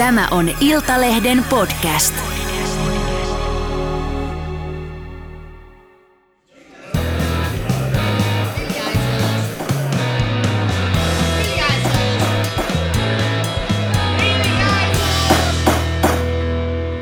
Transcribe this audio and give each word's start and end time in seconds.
Tämä 0.00 0.28
on 0.30 0.50
Iltalehden 0.60 1.44
podcast. 1.50 2.14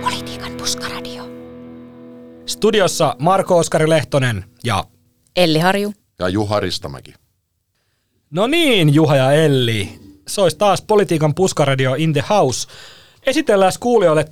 Politiikan 0.02 0.52
puskaradio. 0.52 1.24
Studiossa 2.46 3.16
Marko 3.18 3.58
Oskari 3.58 3.88
Lehtonen 3.88 4.44
ja... 4.64 4.84
Elli 5.36 5.58
Harju. 5.58 5.92
Ja 6.18 6.28
Juha 6.28 6.60
Ristamäki. 6.60 7.14
No 8.30 8.46
niin, 8.46 8.94
Juha 8.94 9.16
ja 9.16 9.32
Elli. 9.32 10.07
Se 10.28 10.40
olisi 10.40 10.56
taas 10.56 10.82
Politiikan 10.82 11.34
puskaradio 11.34 11.94
in 11.94 12.12
the 12.12 12.24
house. 12.30 12.68
Esitellään 13.26 13.72
kuulijoille 13.80 14.24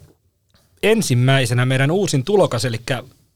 ensimmäisenä 0.82 1.66
meidän 1.66 1.90
uusin 1.90 2.24
tulokas, 2.24 2.64
eli 2.64 2.80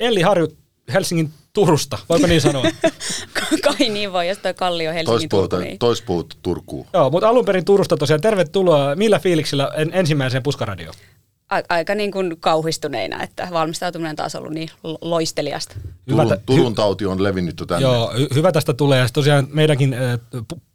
Elli 0.01 0.23
Harju 0.23 0.49
Helsingin 0.93 1.31
Turusta, 1.53 1.99
voiko 2.09 2.27
niin 2.27 2.41
sanoa? 2.41 2.65
Kai 3.65 3.89
niin 3.89 4.13
voi, 4.13 4.29
jos 4.29 4.39
toi 4.39 4.55
Kallio 4.55 4.93
Helsingin 4.93 5.29
Turku. 5.29 5.57
Niin. 5.57 5.79
Toispuut 5.79 6.39
Turkuun. 6.43 6.87
Joo, 6.93 7.11
mutta 7.11 7.29
alun 7.29 7.45
perin 7.45 7.65
Turusta 7.65 7.97
tosiaan 7.97 8.21
tervetuloa. 8.21 8.97
Millä 8.97 9.19
fiiliksillä 9.19 9.71
en, 9.77 9.91
ensimmäiseen 9.93 10.43
puskaradioon? 10.43 10.95
Aika 11.69 11.95
niin 11.95 12.13
kuin 12.13 12.37
kauhistuneina, 12.41 13.23
että 13.23 13.49
valmistautuminen 13.53 14.11
on 14.11 14.17
taas 14.17 14.35
ollut 14.35 14.53
niin 14.53 14.71
lo- 14.83 14.99
loisteliasta. 15.01 15.75
Hyvä 16.11 16.23
Turun, 16.23 16.43
Turun 16.47 16.75
tauti 16.75 17.07
on 17.07 17.23
levinnyt 17.23 17.61
jo 17.61 17.67
tänne. 17.67 17.83
Joo, 17.83 18.13
hy- 18.13 18.35
hyvä 18.35 18.53
tästä 18.53 18.75
tulee. 18.75 18.99
Ja 18.99 19.07
tosiaan 19.13 19.49
meidänkin 19.51 19.95
äh, 19.95 20.01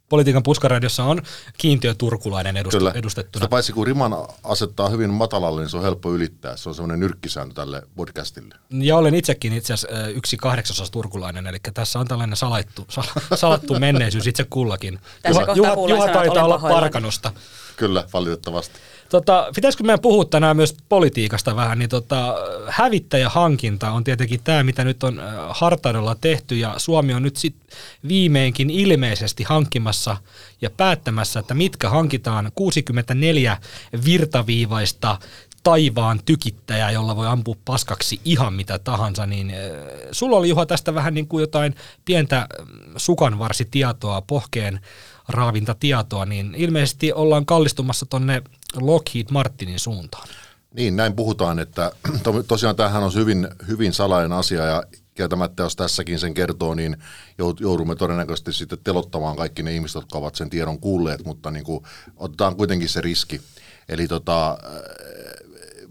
Politiikan 0.08 0.42
puskaradiossa 0.42 1.04
on 1.04 1.22
kiintiö 1.58 1.94
turkulainen 1.94 2.56
edust- 2.56 2.70
Kyllä. 2.70 2.92
edustettuna. 2.94 3.40
Sitä 3.40 3.50
paitsi 3.50 3.72
kun 3.72 3.86
riman 3.86 4.12
asettaa 4.44 4.88
hyvin 4.88 5.10
matalalle, 5.10 5.60
niin 5.60 5.70
se 5.70 5.76
on 5.76 5.82
helppo 5.82 6.12
ylittää. 6.14 6.56
Se 6.56 6.68
on 6.68 6.74
semmoinen 6.74 7.00
nyrkkisääntö 7.00 7.54
tälle 7.54 7.82
podcastille. 7.96 8.54
Ja 8.70 8.96
olen 8.96 9.14
itsekin 9.14 9.52
itse 9.52 9.72
asiassa 9.74 10.06
yksi 10.08 10.36
kahdeksasas 10.36 10.90
turkulainen, 10.90 11.46
eli 11.46 11.58
tässä 11.74 11.98
on 11.98 12.08
tällainen 12.08 12.36
salattu, 12.36 12.86
sal- 12.90 13.20
salattu 13.36 13.78
menneisyys 13.78 14.26
itse 14.26 14.44
kullakin. 14.50 14.98
Tässä 15.22 15.40
Juha, 15.54 15.54
Juha, 15.74 15.88
Juha 15.88 16.08
taitaa 16.12 16.44
olla 16.44 16.54
pahoillani. 16.54 16.80
Parkanosta. 16.82 17.32
Kyllä, 17.76 18.04
valitettavasti. 18.12 18.74
Tota, 19.08 19.48
pitäisikö 19.54 19.84
meidän 19.84 20.00
puhua 20.00 20.24
tänään 20.24 20.56
myös 20.56 20.76
politiikasta 20.88 21.56
vähän, 21.56 21.78
niin 21.78 21.88
tota, 21.88 22.34
hävittäjähankinta 22.68 23.90
on 23.90 24.04
tietenkin 24.04 24.40
tämä, 24.44 24.62
mitä 24.62 24.84
nyt 24.84 25.02
on 25.02 25.20
hartaudella 25.48 26.14
tehty, 26.14 26.56
ja 26.56 26.74
Suomi 26.76 27.14
on 27.14 27.22
nyt 27.22 27.36
sit 27.36 27.54
viimeinkin 28.08 28.70
ilmeisesti 28.70 29.44
hankkimassa 29.44 30.16
ja 30.60 30.70
päättämässä, 30.70 31.40
että 31.40 31.54
mitkä 31.54 31.90
hankitaan 31.90 32.52
64 32.54 33.56
virtaviivaista 34.04 35.18
taivaan 35.62 36.20
tykittäjää, 36.24 36.90
jolla 36.90 37.16
voi 37.16 37.26
ampua 37.26 37.56
paskaksi 37.64 38.20
ihan 38.24 38.54
mitä 38.54 38.78
tahansa, 38.78 39.26
niin 39.26 39.52
sulla 40.12 40.36
oli 40.36 40.48
Juha 40.48 40.66
tästä 40.66 40.94
vähän 40.94 41.14
niin 41.14 41.28
kuin 41.28 41.40
jotain 41.40 41.74
pientä 42.04 42.46
mm, 42.58 42.66
sukanvarsitietoa, 42.96 44.20
pohkeen 44.20 44.80
raavinta 45.28 45.74
tietoa, 45.74 46.26
niin 46.26 46.54
ilmeisesti 46.56 47.12
ollaan 47.12 47.46
kallistumassa 47.46 48.06
tonne 48.06 48.42
Lockheed 48.80 49.26
Martinin 49.30 49.78
suuntaan. 49.80 50.28
Niin, 50.74 50.96
näin 50.96 51.16
puhutaan, 51.16 51.58
että 51.58 51.92
to- 52.22 52.42
tosiaan 52.42 52.76
tämähän 52.76 53.02
on 53.02 53.14
hyvin, 53.14 53.48
hyvin 53.68 53.92
salainen 53.92 54.32
asia 54.32 54.64
ja 54.64 54.82
kieltämättä, 55.14 55.62
jos 55.62 55.76
tässäkin 55.76 56.18
sen 56.18 56.34
kertoo, 56.34 56.74
niin 56.74 56.96
joudumme 57.60 57.96
todennäköisesti 57.96 58.52
sitten 58.52 58.78
telottamaan 58.84 59.36
kaikki 59.36 59.62
ne 59.62 59.74
ihmiset, 59.74 59.94
jotka 59.94 60.18
ovat 60.18 60.34
sen 60.34 60.50
tiedon 60.50 60.80
kuulleet, 60.80 61.24
mutta 61.24 61.50
niin 61.50 61.64
kuin, 61.64 61.84
otetaan 62.16 62.56
kuitenkin 62.56 62.88
se 62.88 63.00
riski. 63.00 63.40
Eli 63.88 64.08
tota, 64.08 64.50
äh, 64.50 64.58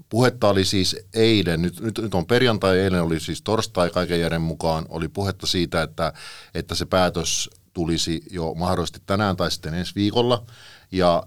puhetta 0.09 0.49
oli 0.49 0.65
siis 0.65 0.95
eilen, 1.13 1.61
nyt, 1.61 1.79
nyt, 1.79 1.97
nyt 1.97 2.13
on 2.13 2.25
perjantai, 2.25 2.79
eilen 2.79 3.03
oli 3.03 3.19
siis 3.19 3.41
torstai 3.41 3.89
kaiken 3.89 4.19
järjen 4.19 4.41
mukaan, 4.41 4.85
oli 4.89 5.07
puhetta 5.07 5.47
siitä, 5.47 5.81
että, 5.81 6.13
että 6.53 6.75
se 6.75 6.85
päätös 6.85 7.49
tulisi 7.73 8.21
jo 8.31 8.53
mahdollisesti 8.53 9.01
tänään 9.05 9.37
tai 9.37 9.51
sitten 9.51 9.73
ensi 9.73 9.95
viikolla, 9.95 10.45
ja 10.91 11.23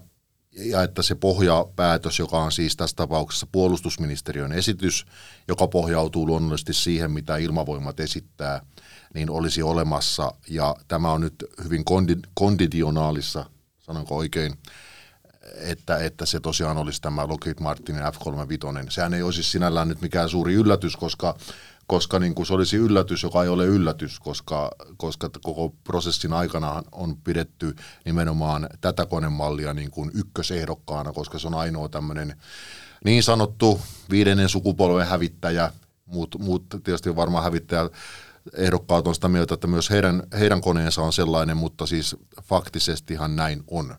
ja 0.51 0.83
että 0.83 1.01
se 1.01 1.15
pohjapäätös, 1.15 2.19
joka 2.19 2.37
on 2.39 2.51
siis 2.51 2.75
tässä 2.75 2.95
tapauksessa 2.95 3.47
puolustusministeriön 3.51 4.51
esitys, 4.51 5.05
joka 5.47 5.67
pohjautuu 5.67 6.27
luonnollisesti 6.27 6.73
siihen, 6.73 7.11
mitä 7.11 7.37
ilmavoimat 7.37 7.99
esittää, 7.99 8.61
niin 9.13 9.29
olisi 9.29 9.63
olemassa. 9.63 10.31
Ja 10.49 10.75
tämä 10.87 11.11
on 11.11 11.21
nyt 11.21 11.45
hyvin 11.63 11.85
kondi- 11.85 12.29
konditionaalissa, 12.33 13.45
sanonko 13.79 14.17
oikein, 14.17 14.53
että, 15.55 15.97
että 15.97 16.25
se 16.25 16.39
tosiaan 16.39 16.77
olisi 16.77 17.01
tämä 17.01 17.27
Lockheed 17.27 17.57
Martinin 17.59 18.01
F-35. 18.01 18.89
Sehän 18.89 19.13
ei 19.13 19.21
olisi 19.21 19.43
sinällään 19.43 19.87
nyt 19.87 20.01
mikään 20.01 20.29
suuri 20.29 20.53
yllätys, 20.53 20.95
koska, 20.95 21.35
koska 21.89 22.19
niin 22.19 22.35
kuin 22.35 22.45
se 22.45 22.53
olisi 22.53 22.77
yllätys, 22.77 23.23
joka 23.23 23.43
ei 23.43 23.49
ole 23.49 23.65
yllätys, 23.65 24.19
koska, 24.19 24.71
koska 24.97 25.29
koko 25.41 25.75
prosessin 25.83 26.33
aikana 26.33 26.83
on 26.91 27.17
pidetty 27.17 27.75
nimenomaan 28.05 28.69
tätä 28.81 29.05
konemallia 29.05 29.73
niin 29.73 29.91
kuin 29.91 30.11
ykkösehdokkaana, 30.13 31.13
koska 31.13 31.39
se 31.39 31.47
on 31.47 31.53
ainoa 31.53 31.89
tämmöinen 31.89 32.35
niin 33.05 33.23
sanottu 33.23 33.81
viidennen 34.09 34.49
sukupolven 34.49 35.07
hävittäjä, 35.07 35.71
muut, 36.05 36.35
muut 36.39 36.63
tietysti 36.69 37.15
varmaan 37.15 37.43
hävittäjä 37.43 37.89
ehdokkaat 38.53 39.07
on 39.07 39.15
sitä 39.15 39.27
mieltä, 39.27 39.53
että 39.53 39.67
myös 39.67 39.89
heidän, 39.89 40.23
heidän 40.39 40.61
koneensa 40.61 41.01
on 41.01 41.13
sellainen, 41.13 41.57
mutta 41.57 41.85
siis 41.85 42.15
faktisestihan 42.43 43.35
näin 43.35 43.63
on. 43.67 43.95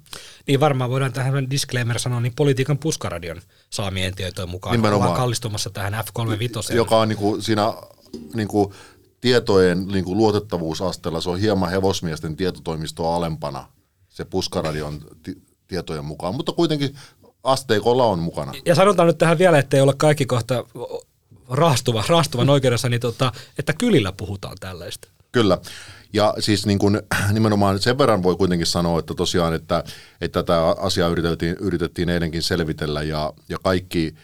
Niin 0.46 0.60
varmaan 0.60 0.90
voidaan 0.90 1.12
tähän 1.12 1.50
disclaimer 1.50 1.98
sanoa, 1.98 2.20
niin 2.20 2.32
politiikan 2.36 2.78
puskaradion 2.78 3.40
saamien 3.70 4.14
tietojen 4.14 4.50
mukaan 4.50 4.72
Nimenomaan. 4.76 5.08
ollaan 5.08 5.20
kallistumassa 5.20 5.70
tähän 5.70 5.94
F35. 5.94 6.74
joka 6.74 7.00
on 7.00 7.08
niinku 7.08 7.36
siinä 7.40 7.74
niinku 8.34 8.74
tietojen 9.20 9.86
niinku 9.86 10.16
luotettavuusasteella, 10.16 11.20
se 11.20 11.30
on 11.30 11.38
hieman 11.40 11.70
hevosmiesten 11.70 12.36
tietotoimistoa 12.36 13.16
alempana 13.16 13.66
se 14.08 14.24
puskaradion 14.24 15.00
ti- 15.22 15.42
tietojen 15.66 16.04
mukaan, 16.04 16.34
mutta 16.34 16.52
kuitenkin 16.52 16.94
asteikolla 17.42 18.04
on 18.04 18.18
mukana. 18.18 18.52
Ja 18.64 18.74
sanotaan 18.74 19.06
nyt 19.06 19.18
tähän 19.18 19.38
vielä, 19.38 19.58
ettei 19.58 19.80
ole 19.80 19.94
kaikki 19.96 20.26
kohta 20.26 20.64
raastuva, 21.50 22.05
raastuvan 22.09 22.50
oikeudessa, 22.50 22.88
niin 22.88 23.00
tota, 23.00 23.33
että 23.59 23.72
kylillä 23.72 24.12
puhutaan 24.12 24.56
tällaista. 24.61 25.09
Kyllä. 25.33 25.59
Ja 26.12 26.34
siis 26.38 26.66
niin 26.66 26.78
kuin, 26.78 27.03
nimenomaan 27.33 27.78
sen 27.78 27.99
verran 27.99 28.22
voi 28.22 28.37
kuitenkin 28.37 28.66
sanoa, 28.66 28.99
että 28.99 29.15
tosiaan, 29.15 29.55
että, 29.55 29.84
että 30.21 30.43
tätä 30.43 30.69
asiaa 30.69 31.09
yritettiin, 31.09 31.56
yritettiin 31.61 32.09
eilenkin 32.09 32.43
selvitellä 32.43 33.03
ja, 33.03 33.33
ja 33.49 33.59
kaikki 33.62 34.15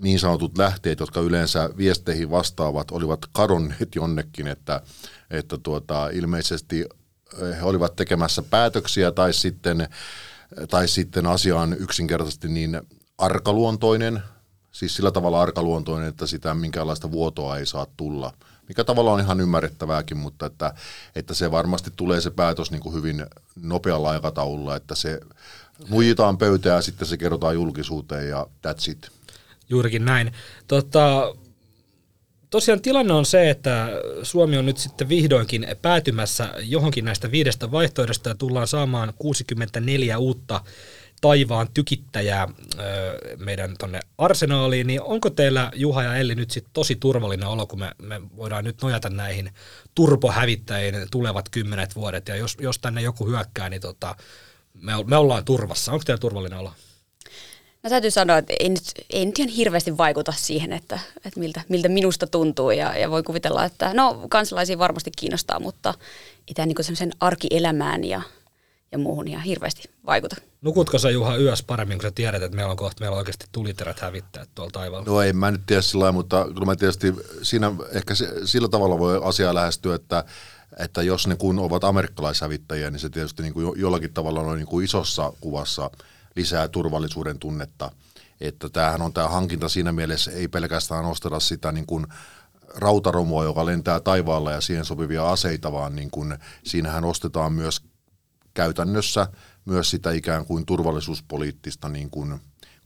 niin 0.00 0.18
sanotut 0.18 0.58
lähteet, 0.58 1.00
jotka 1.00 1.20
yleensä 1.20 1.70
viesteihin 1.76 2.30
vastaavat, 2.30 2.90
olivat 2.90 3.20
kadonneet 3.32 3.94
jonnekin, 3.94 4.46
että, 4.46 4.80
että 5.30 5.58
tuota, 5.58 6.08
ilmeisesti 6.08 6.80
eh, 6.80 7.56
he 7.56 7.62
olivat 7.62 7.96
tekemässä 7.96 8.42
päätöksiä 8.42 9.10
tai 9.10 9.32
sitten, 9.32 9.88
tai 10.70 10.88
sitten 10.88 11.26
asia 11.26 11.56
on 11.56 11.76
yksinkertaisesti 11.78 12.48
niin 12.48 12.80
arkaluontoinen, 13.18 14.22
siis 14.72 14.94
sillä 14.94 15.10
tavalla 15.10 15.42
arkaluontoinen, 15.42 16.08
että 16.08 16.26
sitä 16.26 16.54
minkäänlaista 16.54 17.10
vuotoa 17.10 17.58
ei 17.58 17.66
saa 17.66 17.86
tulla, 17.96 18.32
mikä 18.68 18.84
tavallaan 18.84 19.14
on 19.14 19.20
ihan 19.20 19.40
ymmärrettävääkin, 19.40 20.16
mutta 20.16 20.46
että, 20.46 20.74
että 21.16 21.34
se 21.34 21.50
varmasti 21.50 21.90
tulee 21.96 22.20
se 22.20 22.30
päätös 22.30 22.70
niin 22.70 22.80
kuin 22.80 22.94
hyvin 22.94 23.26
nopealla 23.62 24.10
aikataululla, 24.10 24.76
että 24.76 24.94
se 24.94 25.20
nuijitaan 25.88 26.38
pöytään 26.38 26.76
ja 26.76 26.82
sitten 26.82 27.08
se 27.08 27.16
kerrotaan 27.16 27.54
julkisuuteen 27.54 28.28
ja 28.28 28.46
that's 28.66 28.90
it. 28.90 29.10
Juurikin 29.68 30.04
näin. 30.04 30.32
Tota, 30.68 31.34
tosiaan 32.50 32.80
tilanne 32.80 33.12
on 33.12 33.26
se, 33.26 33.50
että 33.50 33.88
Suomi 34.22 34.58
on 34.58 34.66
nyt 34.66 34.78
sitten 34.78 35.08
vihdoinkin 35.08 35.66
päätymässä 35.82 36.54
johonkin 36.58 37.04
näistä 37.04 37.30
viidestä 37.30 37.70
vaihtoehdosta 37.70 38.28
ja 38.28 38.34
tullaan 38.34 38.68
saamaan 38.68 39.12
64 39.18 40.18
uutta 40.18 40.60
taivaan 41.22 41.68
tykittäjää 41.74 42.48
meidän 43.38 43.74
tonne 43.78 44.00
arsenaaliin, 44.18 44.86
niin 44.86 45.02
onko 45.02 45.30
teillä 45.30 45.70
Juha 45.74 46.02
ja 46.02 46.16
Elli 46.16 46.34
nyt 46.34 46.50
sitten 46.50 46.72
tosi 46.72 46.96
turvallinen 46.96 47.48
olo, 47.48 47.66
kun 47.66 47.78
me, 47.78 47.90
me 48.02 48.20
voidaan 48.36 48.64
nyt 48.64 48.82
nojata 48.82 49.10
näihin 49.10 49.50
turbohävittäjiin 49.94 50.94
tulevat 51.10 51.48
kymmenet 51.48 51.96
vuodet, 51.96 52.28
ja 52.28 52.36
jos, 52.36 52.56
jos 52.60 52.78
tänne 52.78 53.02
joku 53.02 53.26
hyökkää, 53.26 53.68
niin 53.68 53.82
tota, 53.82 54.16
me, 54.74 54.92
me 55.06 55.16
ollaan 55.16 55.44
turvassa. 55.44 55.92
Onko 55.92 56.04
teillä 56.04 56.20
turvallinen 56.20 56.58
olo? 56.58 56.72
No 57.82 57.90
täytyy 57.90 58.10
sanoa, 58.10 58.38
että 58.38 58.54
ei 58.60 58.68
nyt, 58.68 58.82
ei 59.10 59.26
nyt 59.26 59.38
ihan 59.38 59.50
hirveästi 59.50 59.98
vaikuta 59.98 60.32
siihen, 60.36 60.72
että, 60.72 60.98
että 61.16 61.40
miltä, 61.40 61.62
miltä 61.68 61.88
minusta 61.88 62.26
tuntuu 62.26 62.70
ja, 62.70 62.98
ja 62.98 63.10
voi 63.10 63.22
kuvitella, 63.22 63.64
että 63.64 63.94
no 63.94 64.26
kansalaisia 64.28 64.78
varmasti 64.78 65.10
kiinnostaa, 65.18 65.60
mutta 65.60 65.94
ei 66.48 66.54
tämä 66.54 66.66
niin 66.66 66.84
semmoisen 66.84 67.12
arkielämään 67.20 68.04
ja, 68.04 68.22
ja 68.92 68.98
muuhun 68.98 69.28
ihan 69.28 69.42
hirveästi 69.42 69.90
vaikuta. 70.06 70.36
Nukutko 70.62 70.98
sä 70.98 71.10
Juha 71.10 71.36
yössä 71.36 71.64
paremmin, 71.66 71.98
kun 71.98 72.02
sä 72.02 72.12
tiedät, 72.14 72.42
että 72.42 72.56
meillä 72.56 72.70
on 72.70 72.76
kohta 72.76 73.00
meillä 73.00 73.14
on 73.14 73.18
oikeasti 73.18 73.46
tuliterät 73.52 74.00
hävittäjät 74.00 74.48
tuolla 74.54 74.70
taivaalla? 74.70 75.10
No 75.10 75.22
ei 75.22 75.32
mä 75.32 75.50
nyt 75.50 75.66
tiedä 75.66 75.82
sillä 75.82 76.02
lailla, 76.02 76.12
mutta 76.12 76.44
kyllä 76.44 76.66
mä 76.66 76.76
tietysti 76.76 77.14
siinä 77.42 77.72
ehkä 77.92 78.14
se, 78.14 78.28
sillä 78.44 78.68
tavalla 78.68 78.98
voi 78.98 79.20
asiaa 79.24 79.54
lähestyä, 79.54 79.94
että, 79.94 80.24
että 80.78 81.02
jos 81.02 81.26
ne 81.26 81.36
kun 81.36 81.58
ovat 81.58 81.84
amerikkalaishävittäjiä, 81.84 82.90
niin 82.90 83.00
se 83.00 83.10
tietysti 83.10 83.42
niin 83.42 83.54
kuin 83.54 83.64
jo- 83.64 83.74
jollakin 83.76 84.14
tavalla 84.14 84.40
on 84.40 84.56
niin 84.56 84.66
kuin 84.66 84.84
isossa 84.84 85.32
kuvassa 85.40 85.90
lisää 86.36 86.68
turvallisuuden 86.68 87.38
tunnetta. 87.38 87.90
että 88.40 88.68
tämähän 88.68 89.02
on 89.02 89.12
tämä 89.12 89.28
hankinta 89.28 89.68
siinä 89.68 89.92
mielessä, 89.92 90.30
ei 90.30 90.48
pelkästään 90.48 91.04
osteta 91.04 91.40
sitä 91.40 91.72
niin 91.72 91.86
kuin 91.86 92.06
rautaromua, 92.74 93.44
joka 93.44 93.66
lentää 93.66 94.00
taivaalla 94.00 94.52
ja 94.52 94.60
siihen 94.60 94.84
sopivia 94.84 95.30
aseita, 95.30 95.72
vaan 95.72 95.96
niin 95.96 96.10
kuin, 96.10 96.38
siinähän 96.64 97.04
ostetaan 97.04 97.52
myös 97.52 97.91
käytännössä 98.54 99.26
myös 99.64 99.90
sitä 99.90 100.10
ikään 100.10 100.44
kuin 100.44 100.66
turvallisuuspoliittista 100.66 101.88
niin 101.88 102.10
kuin 102.10 102.40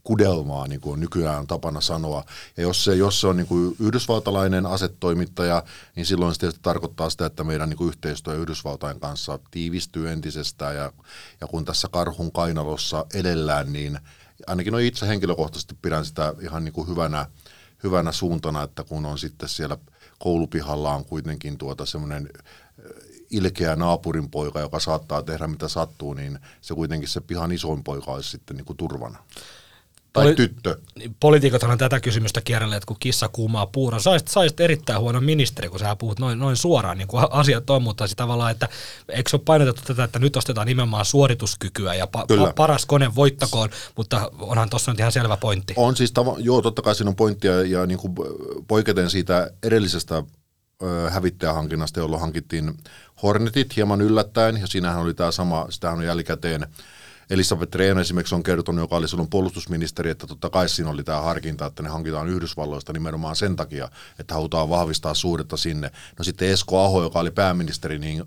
kudelmaa, 0.07 0.67
niin 0.67 0.81
kuin 0.81 0.99
nykyään 0.99 1.39
on 1.39 1.47
tapana 1.47 1.81
sanoa. 1.81 2.23
Ja 2.57 2.63
jos 2.63 2.83
se, 2.83 2.95
jos 2.95 3.21
se 3.21 3.27
on 3.27 3.37
niin 3.37 3.47
kuin 3.47 3.75
yhdysvaltalainen 3.79 4.65
asetoimittaja, 4.65 5.63
niin 5.95 6.05
silloin 6.05 6.33
se 6.33 6.39
tietysti 6.39 6.59
tarkoittaa 6.63 7.09
sitä, 7.09 7.25
että 7.25 7.43
meidän 7.43 7.69
niin 7.69 7.77
kuin 7.77 7.87
yhteistyö 7.87 8.33
Yhdysvaltain 8.33 8.99
kanssa 8.99 9.39
tiivistyy 9.51 10.11
entisestään. 10.11 10.75
Ja, 10.75 10.93
ja 11.41 11.47
kun 11.47 11.65
tässä 11.65 11.87
karhun 11.91 12.31
kainalossa 12.31 13.05
edellään, 13.13 13.73
niin 13.73 13.99
ainakin 14.47 14.73
no 14.73 14.79
itse 14.79 15.07
henkilökohtaisesti 15.07 15.75
pidän 15.81 16.05
sitä 16.05 16.33
ihan 16.41 16.65
niin 16.65 16.73
kuin 16.73 16.87
hyvänä, 16.87 17.25
hyvänä 17.83 18.11
suuntana, 18.11 18.63
että 18.63 18.83
kun 18.83 19.05
on 19.05 19.19
sitten 19.19 19.49
siellä 19.49 19.77
koulupihalla 20.19 20.95
on 20.95 21.05
kuitenkin 21.05 21.57
tuota 21.57 21.85
semmoinen 21.85 22.29
ilkeä 23.31 23.75
naapurin 23.75 24.29
poika, 24.29 24.59
joka 24.59 24.79
saattaa 24.79 25.23
tehdä 25.23 25.47
mitä 25.47 25.67
sattuu, 25.67 26.13
niin 26.13 26.39
se 26.61 26.73
kuitenkin 26.73 27.09
se 27.09 27.21
pihan 27.21 27.51
isoin 27.51 27.83
poika 27.83 28.11
olisi 28.11 28.29
sitten 28.29 28.57
niin 28.57 28.65
kuin 28.65 28.77
turvana. 28.77 29.19
Tai 30.13 30.25
Poli- 30.25 30.35
tyttö. 30.35 30.77
Poliitikot 31.19 31.63
on 31.63 31.77
tätä 31.77 31.99
kysymystä 31.99 32.41
kierrelleet, 32.41 32.85
kun 32.85 32.97
kissa 32.99 33.29
kuumaa 33.29 33.65
puuron. 33.65 34.01
Saisit, 34.01 34.27
saisit 34.27 34.59
erittäin 34.59 34.99
huono 34.99 35.21
ministeri, 35.21 35.69
kun 35.69 35.79
sä 35.79 35.95
puhut 35.95 36.19
noin, 36.19 36.39
noin 36.39 36.55
suoraan, 36.55 36.97
niin 36.97 37.07
kuin 37.07 37.23
asiat 37.29 37.69
on, 37.69 37.83
mutta 37.83 38.07
siis 38.07 38.15
tavallaan, 38.15 38.51
että 38.51 38.69
eikö 39.09 39.29
se 39.29 39.35
ole 39.35 39.43
painotettu 39.45 39.81
tätä, 39.85 40.03
että 40.03 40.19
nyt 40.19 40.35
ostetaan 40.35 40.67
nimenomaan 40.67 41.05
suorituskykyä 41.05 41.93
ja 41.93 42.07
pa- 42.17 42.47
pa- 42.47 42.53
paras 42.55 42.85
kone 42.85 43.15
voittakoon, 43.15 43.69
mutta 43.97 44.31
onhan 44.39 44.69
tuossa 44.69 44.91
nyt 44.91 44.99
ihan 44.99 45.11
selvä 45.11 45.37
pointti. 45.37 45.73
On 45.77 45.95
siis, 45.95 46.11
tava- 46.11 46.39
joo, 46.39 46.61
totta 46.61 46.81
kai 46.81 46.95
siinä 46.95 47.09
on 47.09 47.15
pointtia 47.15 47.63
ja 47.63 47.85
niin 47.85 47.99
kuin 47.99 48.13
poiketen 48.67 49.09
siitä 49.09 49.51
edellisestä 49.63 50.23
hävittäjähankinnasta, 51.09 51.99
jolloin 51.99 52.21
hankittiin 52.21 52.77
Hornetit 53.23 53.75
hieman 53.75 54.01
yllättäen, 54.01 54.57
ja 54.61 54.67
siinähän 54.67 55.01
oli 55.01 55.13
tämä 55.13 55.31
sama, 55.31 55.67
sitähän 55.69 55.97
on 55.97 56.05
jälkikäteen 56.05 56.67
Elisabeth 57.29 57.75
Rehn 57.75 57.99
esimerkiksi 57.99 58.35
on 58.35 58.43
kertonut, 58.43 58.83
joka 58.83 58.95
oli 58.95 59.07
silloin 59.07 59.29
puolustusministeri, 59.29 60.09
että 60.09 60.27
totta 60.27 60.49
kai 60.49 60.69
siinä 60.69 60.89
oli 60.91 61.03
tämä 61.03 61.21
harkinta, 61.21 61.65
että 61.65 61.83
ne 61.83 61.89
hankitaan 61.89 62.29
Yhdysvalloista 62.29 62.93
nimenomaan 62.93 63.35
sen 63.35 63.55
takia, 63.55 63.89
että 64.19 64.33
halutaan 64.33 64.69
vahvistaa 64.69 65.13
suhdetta 65.13 65.57
sinne. 65.57 65.91
No 66.17 66.23
sitten 66.23 66.49
Esko 66.49 66.85
Aho, 66.85 67.03
joka 67.03 67.19
oli 67.19 67.31
pääministeri, 67.31 67.99
niin 67.99 68.23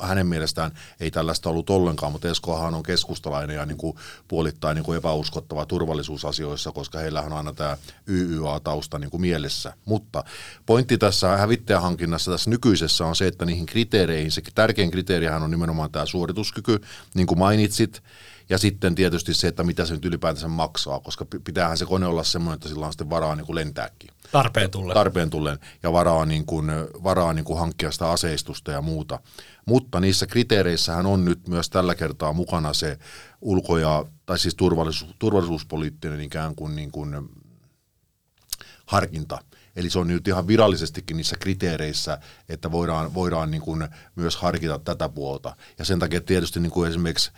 hänen 0.00 0.26
mielestään 0.26 0.72
ei 1.00 1.10
tällaista 1.10 1.50
ollut 1.50 1.70
ollenkaan, 1.70 2.12
mutta 2.12 2.28
Eskohan 2.28 2.74
on 2.74 2.82
keskustalainen 2.82 3.56
ja 3.56 3.66
niin 3.66 3.78
kuin 3.78 3.96
puolittain 4.28 4.74
niin 4.74 4.84
kuin 4.84 4.98
epäuskottava 4.98 5.66
turvallisuusasioissa, 5.66 6.72
koska 6.72 6.98
heillähän 6.98 7.32
on 7.32 7.38
aina 7.38 7.52
tämä 7.52 7.76
YYA-tausta 8.06 8.98
niin 8.98 9.10
kuin 9.10 9.20
mielessä. 9.20 9.72
Mutta 9.84 10.24
pointti 10.66 10.98
tässä 10.98 11.36
hävittäjähankinnassa 11.36 12.30
tässä 12.30 12.50
nykyisessä 12.50 13.06
on 13.06 13.16
se, 13.16 13.26
että 13.26 13.44
niihin 13.44 13.66
kriteereihin, 13.66 14.32
se 14.32 14.42
tärkein 14.54 14.90
kriteerihän 14.90 15.42
on 15.42 15.50
nimenomaan 15.50 15.90
tämä 15.90 16.06
suorituskyky, 16.06 16.80
niin 17.14 17.26
kuin 17.26 17.38
mainitsit, 17.38 18.02
ja 18.48 18.58
sitten 18.58 18.94
tietysti 18.94 19.34
se, 19.34 19.48
että 19.48 19.64
mitä 19.64 19.86
se 19.86 19.94
nyt 19.94 20.04
ylipäätänsä 20.04 20.48
maksaa, 20.48 21.00
koska 21.00 21.26
pitäähän 21.44 21.78
se 21.78 21.86
kone 21.86 22.06
olla 22.06 22.24
semmoinen, 22.24 22.54
että 22.54 22.68
sillä 22.68 22.86
on 22.86 22.92
sitten 22.92 23.10
varaa 23.10 23.34
niin 23.34 23.46
kuin 23.46 23.56
lentääkin. 23.56 24.10
Tarpeen 24.32 24.70
tullen. 24.70 24.94
Tarpeen 24.94 25.30
tullen 25.30 25.58
ja 25.82 25.92
varaa, 25.92 26.26
niin 26.26 26.46
kuin, 26.46 26.70
varaa 27.02 27.32
niin 27.32 27.44
kuin 27.44 27.58
hankkia 27.58 27.90
sitä 27.90 28.10
aseistusta 28.10 28.72
ja 28.72 28.82
muuta. 28.82 29.20
Mutta 29.66 30.00
niissä 30.00 30.26
kriteereissähän 30.26 31.06
on 31.06 31.24
nyt 31.24 31.48
myös 31.48 31.70
tällä 31.70 31.94
kertaa 31.94 32.32
mukana 32.32 32.72
se 32.72 32.98
ulko- 33.40 33.78
ja, 33.78 34.04
tai 34.26 34.38
siis 34.38 34.54
turvallisuus, 34.54 35.14
turvallisuuspoliittinen 35.18 36.20
ikään 36.20 36.54
kuin, 36.54 36.76
niin 36.76 36.90
kuin 36.90 37.28
harkinta. 38.86 39.38
Eli 39.76 39.90
se 39.90 39.98
on 39.98 40.08
nyt 40.08 40.28
ihan 40.28 40.46
virallisestikin 40.46 41.16
niissä 41.16 41.36
kriteereissä, 41.40 42.18
että 42.48 42.72
voidaan, 42.72 43.14
voidaan 43.14 43.50
niin 43.50 43.62
kuin 43.62 43.88
myös 44.16 44.36
harkita 44.36 44.78
tätä 44.78 45.08
puolta. 45.08 45.56
Ja 45.78 45.84
sen 45.84 45.98
takia 45.98 46.20
tietysti 46.20 46.60
niin 46.60 46.72
kuin 46.72 46.90
esimerkiksi 46.90 47.30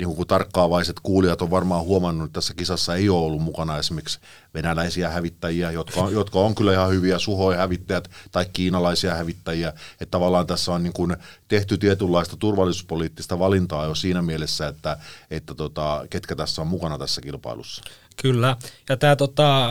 niin 0.00 0.16
kuin 0.16 0.28
tarkkaavaiset 0.28 0.96
kuulijat 1.02 1.42
on 1.42 1.50
varmaan 1.50 1.84
huomannut, 1.84 2.24
että 2.24 2.34
tässä 2.34 2.54
kisassa 2.54 2.94
ei 2.94 3.08
ole 3.08 3.26
ollut 3.26 3.42
mukana 3.42 3.78
esimerkiksi 3.78 4.18
venäläisiä 4.54 5.10
hävittäjiä, 5.10 5.70
jotka 5.70 6.00
on, 6.00 6.12
jotka 6.12 6.38
on 6.38 6.54
kyllä 6.54 6.72
ihan 6.72 6.90
hyviä 6.90 7.18
suhoja 7.18 7.58
hävittäjät 7.58 8.10
tai 8.32 8.46
kiinalaisia 8.52 9.14
hävittäjiä. 9.14 9.68
Että 9.68 10.10
tavallaan 10.10 10.46
tässä 10.46 10.72
on 10.72 10.82
niin 10.82 10.92
kuin 10.92 11.16
tehty 11.48 11.78
tietynlaista 11.78 12.36
turvallisuuspoliittista 12.36 13.38
valintaa 13.38 13.86
jo 13.86 13.94
siinä 13.94 14.22
mielessä, 14.22 14.68
että, 14.68 14.96
että 15.30 15.54
tota, 15.54 16.06
ketkä 16.10 16.36
tässä 16.36 16.62
on 16.62 16.68
mukana 16.68 16.98
tässä 16.98 17.20
kilpailussa. 17.20 17.82
Kyllä, 18.22 18.56
ja 18.88 18.96
tämä 18.96 19.16
tota, 19.16 19.70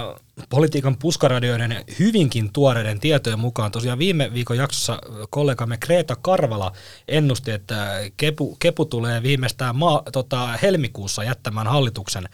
politiikan 0.50 0.98
puskaradioiden 0.98 1.86
hyvinkin 2.00 2.54
tuoreiden 2.54 3.00
tietojen 3.00 3.40
mukaan, 3.40 3.72
tosiaan 3.72 4.00
viime 4.00 4.34
viikon 4.34 4.58
jaksossa 4.58 5.00
kollegamme 5.30 5.78
Kreta 5.78 6.16
Karvala 6.16 6.72
ennusti, 7.08 7.52
että 7.52 8.00
Kepu, 8.18 8.56
Kepu 8.60 8.86
tulee 8.86 9.24
viimeistään 9.24 9.76
maa, 9.76 10.04
tota, 10.12 10.48
helmikuussa 10.62 11.24
jättämään 11.24 11.68
hallituksen 11.68 12.30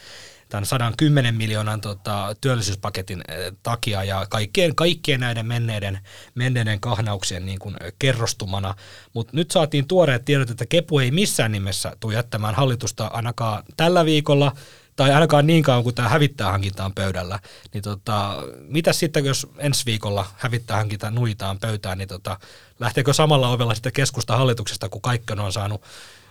tämän 0.49 0.65
110 0.65 1.35
miljoonan 1.35 1.81
tota, 1.81 2.35
työllisyyspaketin 2.41 3.21
eh, 3.27 3.53
takia. 3.63 4.03
Ja 4.03 4.25
kaikkien, 4.29 4.75
kaikkien 4.75 5.19
näiden 5.19 5.45
menneiden, 5.45 5.99
menneiden 6.35 6.79
kahnauksien 6.79 7.45
niin 7.45 7.59
kuin 7.59 7.75
kerrostumana. 7.99 8.75
Mutta 9.13 9.35
nyt 9.35 9.51
saatiin 9.51 9.87
tuoreet 9.87 10.25
tiedot, 10.25 10.49
että 10.49 10.65
Kepu 10.65 10.99
ei 10.99 11.11
missään 11.11 11.51
nimessä 11.51 11.97
tule 11.99 12.13
jättämään 12.13 12.55
hallitusta 12.55 13.07
ainakaan 13.07 13.63
tällä 13.77 14.05
viikolla– 14.05 14.51
tai 14.95 15.11
ainakaan 15.11 15.47
niin 15.47 15.63
kauan 15.63 15.83
kuin 15.83 15.95
tämä 15.95 16.09
hävittäjähankinta 16.09 16.85
on 16.85 16.93
pöydällä, 16.93 17.39
niin 17.73 17.83
tota, 17.83 18.43
mitä 18.59 18.93
sitten, 18.93 19.25
jos 19.25 19.47
ensi 19.57 19.85
viikolla 19.85 20.25
hävittäjähankinta 20.37 21.11
nuitaan 21.11 21.59
pöytään, 21.59 21.97
niin 21.97 22.07
tota, 22.07 22.39
lähteekö 22.79 23.13
samalla 23.13 23.49
ovella 23.49 23.73
sitten 23.73 23.93
keskusta 23.93 24.37
hallituksesta, 24.37 24.89
kun 24.89 25.01
kaikki 25.01 25.33
on 25.33 25.53
saanut 25.53 25.81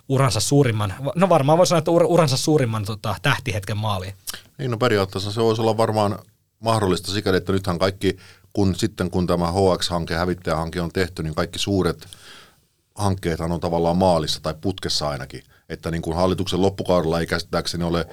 uransa 0.08 0.40
suurimman, 0.40 0.94
no 1.14 1.28
varmaan 1.28 1.58
voi 1.58 1.66
sanoa, 1.66 1.78
että 1.78 1.90
uransa 1.90 2.37
suurimman 2.37 2.84
tota, 2.84 3.16
tähtihetken 3.22 3.76
maaliin. 3.76 4.14
Niin, 4.58 4.70
no 4.70 4.76
periaatteessa 4.76 5.32
se 5.32 5.43
voisi 5.43 5.62
olla 5.62 5.76
varmaan 5.76 6.19
mahdollista 6.60 7.12
sikäli, 7.12 7.37
että 7.37 7.52
nythän 7.52 7.78
kaikki, 7.78 8.17
kun 8.52 8.75
sitten 8.75 9.10
kun 9.10 9.26
tämä 9.26 9.52
HX-hanke, 9.52 10.14
hävittäjähanke 10.14 10.81
on 10.81 10.93
tehty, 10.93 11.22
niin 11.22 11.34
kaikki 11.34 11.58
suuret 11.58 12.06
hankkeethan 12.94 13.52
on 13.52 13.60
tavallaan 13.60 13.96
maalissa 13.96 14.40
tai 14.40 14.55
putkessa 14.60 15.08
ainakin. 15.08 15.43
Että 15.69 15.90
niin 15.90 16.02
kuin 16.02 16.17
hallituksen 16.17 16.62
loppukaudella 16.62 17.20
ei 17.20 17.26
käsittääkseni 17.26 17.84
ole 17.84 18.06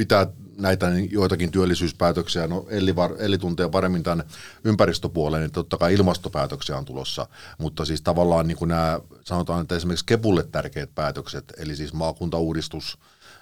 pitää 0.00 0.26
näitä 0.56 0.90
niin 0.90 1.12
joitakin 1.12 1.50
työllisyyspäätöksiä, 1.50 2.46
no 2.46 2.66
Elli, 2.68 2.96
var, 2.96 3.14
Elli 3.18 3.38
tuntee 3.38 3.68
paremmin 3.68 4.02
tämän 4.02 4.24
ympäristöpuolen, 4.64 5.40
niin 5.40 5.50
totta 5.50 5.76
kai 5.76 5.94
ilmastopäätöksiä 5.94 6.78
on 6.78 6.84
tulossa, 6.84 7.26
mutta 7.58 7.84
siis 7.84 8.02
tavallaan 8.02 8.46
niin 8.48 8.56
kuin 8.56 8.68
nämä, 8.68 9.00
sanotaan, 9.24 9.62
että 9.62 9.76
esimerkiksi 9.76 10.06
Kepulle 10.06 10.42
tärkeät 10.42 10.94
päätökset, 10.94 11.52
eli 11.56 11.76
siis 11.76 11.92
maakuntauudistus, 11.92 12.98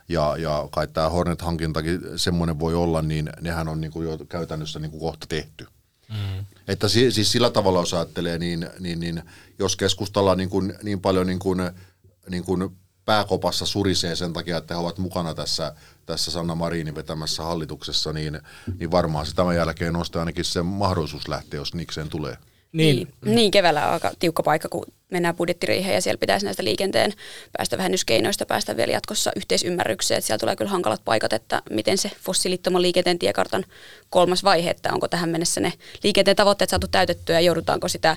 ja, 0.09 0.37
ja 0.37 0.69
kai 0.71 0.87
tämä 0.87 1.09
Hornet-hankintakin 1.09 2.01
semmoinen 2.17 2.59
voi 2.59 2.75
olla, 2.75 3.03
niin 3.03 3.31
nehän 3.41 3.69
on 3.69 3.81
niin 3.81 3.93
kuin 3.93 4.09
jo 4.09 4.19
käytännössä 4.29 4.79
niin 4.79 4.91
kuin 4.91 5.01
kohta 5.01 5.27
tehty. 5.29 5.67
Mm. 6.09 6.45
Että 6.69 6.89
si, 6.89 7.13
siis 7.13 7.33
sillä 7.33 7.51
tavalla, 7.51 7.81
jos 7.81 7.95
ajattelee, 7.95 8.39
niin, 8.39 8.67
niin, 8.81 9.01
niin 9.01 9.23
jos 9.59 9.77
keskustalla 9.77 10.35
niin, 10.35 10.51
kuin, 10.51 10.75
niin 10.83 11.01
paljon 11.01 11.27
niin 11.27 11.39
kuin, 11.39 11.71
niin 12.31 12.45
kuin 12.45 12.77
pääkopassa 13.05 13.67
surisee 13.67 14.17
sen 14.17 14.33
takia, 14.33 14.57
että 14.57 14.75
he 14.75 14.81
ovat 14.81 14.99
mukana 14.99 15.35
tässä, 15.35 15.75
tässä 16.09 16.31
Sanna 16.31 16.55
Marinin 16.55 16.95
vetämässä 16.95 17.43
hallituksessa, 17.43 18.13
niin, 18.13 18.41
niin 18.79 18.91
varmaan 18.91 19.27
se 19.27 19.35
tämän 19.35 19.57
jälkeen 19.57 19.93
nostaa 19.93 20.21
ainakin 20.21 20.45
se 20.45 20.63
mahdollisuus 20.63 21.29
lähteä, 21.29 21.61
jos 21.61 21.75
niikseen 21.75 22.09
tulee. 22.09 22.37
Niin, 22.73 22.97
niin, 23.25 23.35
niin 23.37 23.51
keväällä 23.51 23.87
on 23.87 23.93
aika 23.93 24.11
tiukka 24.19 24.43
paikka, 24.43 24.69
kun 24.69 24.85
mennään 25.11 25.37
budjettiriiheen 25.37 25.95
ja 25.95 26.01
siellä 26.01 26.19
pitäisi 26.19 26.45
näistä 26.47 26.65
liikenteen 26.65 27.13
päästövähennyskeinoista 27.57 28.47
päästä 28.47 28.77
vielä 28.77 28.93
jatkossa 28.93 29.33
yhteisymmärrykseen. 29.37 30.19
Että 30.19 30.27
siellä 30.27 30.39
tulee 30.39 30.57
kyllä 30.57 30.71
hankalat 30.71 31.05
paikat, 31.05 31.33
että 31.33 31.63
miten 31.71 31.99
se 31.99 32.11
fossiilittoman 32.21 32.83
liikenteen 32.83 33.19
tiekartan 33.19 33.65
kolmas 34.11 34.45
vaihe, 34.45 34.71
että 34.71 34.93
onko 34.93 35.09
tähän 35.09 35.29
mennessä 35.29 35.61
ne 35.61 35.73
liikenteen 36.03 36.37
tavoitteet 36.37 36.71
saatu 36.71 36.89
täytettyä 36.89 37.37
ja 37.37 37.41
joudutaanko 37.41 37.89
sitä 37.89 38.17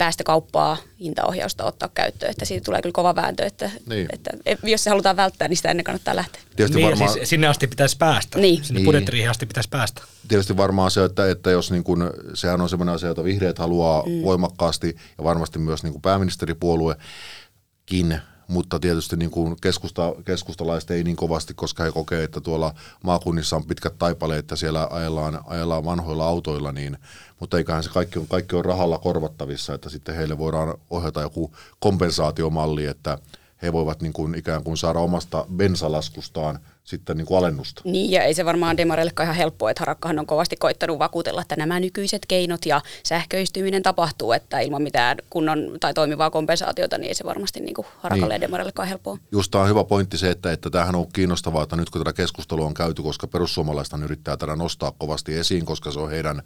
päästökauppaa, 0.00 0.76
hintaohjausta 1.00 1.64
ottaa 1.64 1.88
käyttöön, 1.94 2.30
että 2.30 2.44
siitä 2.44 2.64
tulee 2.64 2.82
kyllä 2.82 2.92
kova 2.92 3.14
vääntö, 3.14 3.46
että, 3.46 3.70
niin. 3.88 4.08
että 4.12 4.30
jos 4.62 4.84
se 4.84 4.90
halutaan 4.90 5.16
välttää, 5.16 5.48
niin 5.48 5.56
sitä 5.56 5.70
ennen 5.70 5.84
kannattaa 5.84 6.16
lähteä. 6.16 6.42
Tietysti 6.56 6.76
niin, 6.76 6.86
varmaan, 6.86 7.12
siis 7.12 7.28
sinne 7.28 7.46
asti 7.46 7.66
pitäisi 7.66 7.96
päästä, 7.96 8.38
niin. 8.38 8.64
sinne 8.64 8.78
niin. 8.78 8.84
budjettiriihin 8.84 9.30
asti 9.30 9.46
pitäisi 9.46 9.68
päästä. 9.68 10.02
Tietysti 10.28 10.56
varmaan 10.56 10.90
se, 10.90 11.04
että, 11.04 11.30
että 11.30 11.50
jos 11.50 11.70
niin 11.70 11.84
kun, 11.84 12.10
sehän 12.34 12.60
on 12.60 12.68
sellainen 12.68 12.94
asia, 12.94 13.08
jota 13.08 13.24
vihreät 13.24 13.58
haluaa 13.58 14.02
mm. 14.06 14.22
voimakkaasti 14.22 14.96
ja 15.18 15.24
varmasti 15.24 15.58
myös 15.58 15.82
niin 15.82 15.92
kuin 15.92 16.02
pääministeripuoluekin 16.02 18.20
mutta 18.50 18.78
tietysti 18.78 19.16
niin 19.16 19.30
kuin 19.30 19.56
keskusta, 19.60 20.14
keskustalaiset 20.24 20.90
ei 20.90 21.04
niin 21.04 21.16
kovasti, 21.16 21.54
koska 21.54 21.84
he 21.84 21.92
kokee, 21.92 22.24
että 22.24 22.40
tuolla 22.40 22.74
maakunnissa 23.04 23.56
on 23.56 23.64
pitkät 23.64 23.98
taipaleet, 23.98 24.38
että 24.38 24.56
siellä 24.56 24.88
ajellaan, 24.90 25.40
ajellaan 25.44 25.84
vanhoilla 25.84 26.26
autoilla, 26.26 26.72
niin, 26.72 26.98
mutta 27.40 27.58
eiköhän 27.58 27.82
se 27.82 27.90
kaikki 27.90 28.18
on, 28.18 28.28
kaikki 28.28 28.56
on 28.56 28.64
rahalla 28.64 28.98
korvattavissa, 28.98 29.74
että 29.74 29.88
sitten 29.88 30.14
heille 30.14 30.38
voidaan 30.38 30.74
ohjata 30.90 31.20
joku 31.20 31.52
kompensaatiomalli, 31.80 32.86
että 32.86 33.18
he 33.62 33.72
voivat 33.72 34.02
niin 34.02 34.12
kuin 34.12 34.34
ikään 34.34 34.64
kuin 34.64 34.76
saada 34.76 34.98
omasta 34.98 35.46
bensalaskustaan 35.56 36.58
sitten 36.84 37.16
niin 37.16 37.26
kuin 37.26 37.38
alennusta. 37.38 37.82
Niin, 37.84 38.10
ja 38.10 38.22
ei 38.22 38.34
se 38.34 38.44
varmaan 38.44 38.76
Demareillekaan 38.76 39.24
ihan 39.24 39.36
helppoa, 39.36 39.70
että 39.70 39.80
Harakkahan 39.80 40.18
on 40.18 40.26
kovasti 40.26 40.56
koittanut 40.56 40.98
vakuutella, 40.98 41.42
että 41.42 41.56
nämä 41.56 41.80
nykyiset 41.80 42.26
keinot 42.28 42.66
ja 42.66 42.80
sähköistyminen 43.02 43.82
tapahtuu, 43.82 44.32
että 44.32 44.60
ilman 44.60 44.82
mitään 44.82 45.16
kunnon 45.30 45.76
tai 45.80 45.94
toimivaa 45.94 46.30
kompensaatiota, 46.30 46.98
niin 46.98 47.08
ei 47.08 47.14
se 47.14 47.24
varmasti 47.24 47.60
niin 47.60 47.74
kuin 47.74 47.86
Harakalle 47.98 48.34
niin. 48.34 48.36
ja 48.36 48.40
Demareillekaan 48.40 48.88
helppoa. 48.88 49.18
Just 49.32 49.50
tämä 49.50 49.62
on 49.62 49.70
hyvä 49.70 49.84
pointti 49.84 50.18
se, 50.18 50.30
että, 50.30 50.52
että 50.52 50.70
tämähän 50.70 50.94
on 50.94 51.12
kiinnostavaa, 51.12 51.62
että 51.62 51.76
nyt 51.76 51.90
kun 51.90 52.00
tätä 52.00 52.12
keskustelua 52.12 52.66
on 52.66 52.74
käyty, 52.74 53.02
koska 53.02 53.26
perussuomalaiset 53.26 54.00
yrittää 54.04 54.36
tätä 54.36 54.56
nostaa 54.56 54.92
kovasti 54.98 55.34
esiin, 55.34 55.64
koska 55.64 55.92
se 55.92 56.00
on 56.00 56.10
heidän 56.10 56.42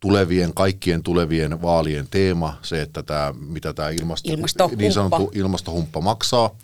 tulevien, 0.00 0.54
kaikkien 0.54 1.02
tulevien 1.02 1.62
vaalien 1.62 2.06
teema, 2.10 2.58
se, 2.62 2.82
että 2.82 3.02
tämä, 3.02 3.34
mitä 3.38 3.72
tämä 3.72 3.88
ilmasto, 3.90 4.70
niin 4.76 4.92
sanottu 4.92 5.30
ilmastohumppa 5.34 6.00
maksaa, 6.00 6.56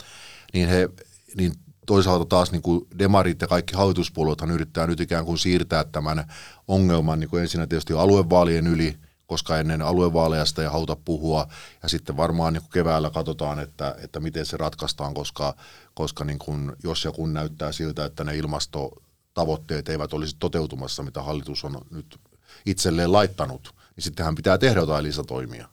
niin, 0.52 0.69
he, 0.69 0.88
niin 1.37 1.52
toisaalta 1.91 2.25
taas 2.25 2.53
niin 2.53 2.63
kuin 2.63 2.87
demarit 2.99 3.41
ja 3.41 3.49
kaikki 3.49 3.77
hallituspuolueethan 3.77 4.51
yrittää 4.51 4.87
nyt 4.87 5.01
ikään 5.01 5.25
kuin 5.25 5.39
siirtää 5.39 5.85
tämän 5.85 6.25
ongelman 6.69 7.21
niin 7.21 7.31
kuin 7.31 7.43
ensinnä 7.43 7.67
tietysti 7.67 7.93
aluevaalien 7.93 8.67
yli, 8.67 8.97
koska 9.27 9.59
ennen 9.59 9.83
aluevaaleja 9.83 10.45
sitä 10.45 10.63
ei 10.63 10.69
haluta 10.69 10.97
puhua, 10.97 11.47
ja 11.83 11.89
sitten 11.89 12.17
varmaan 12.17 12.53
niin 12.53 12.61
kuin 12.61 12.71
keväällä 12.71 13.11
katsotaan, 13.11 13.59
että, 13.59 13.97
että 14.05 14.21
miten 14.21 14.47
se 14.47 14.57
ratkaistaan, 14.57 15.15
koska, 15.15 15.55
koska 15.95 16.25
niin 16.25 16.39
kuin, 16.39 16.73
jos 16.85 17.05
ja 17.05 17.13
kun 17.13 17.33
näyttää 17.33 17.73
siltä, 17.73 18.05
että 18.05 18.25
ne 18.25 18.37
ilmastotavoitteet 18.37 19.89
eivät 19.89 20.13
olisi 20.13 20.37
toteutumassa, 20.39 21.03
mitä 21.03 21.23
hallitus 21.23 21.65
on 21.65 21.81
nyt 21.91 22.21
itselleen 22.67 23.13
laittanut, 23.13 23.75
niin 23.97 24.05
sittenhän 24.05 24.35
pitää 24.35 24.59
tehdä 24.59 24.81
jotain 24.81 25.05
lisätoimia. 25.05 25.69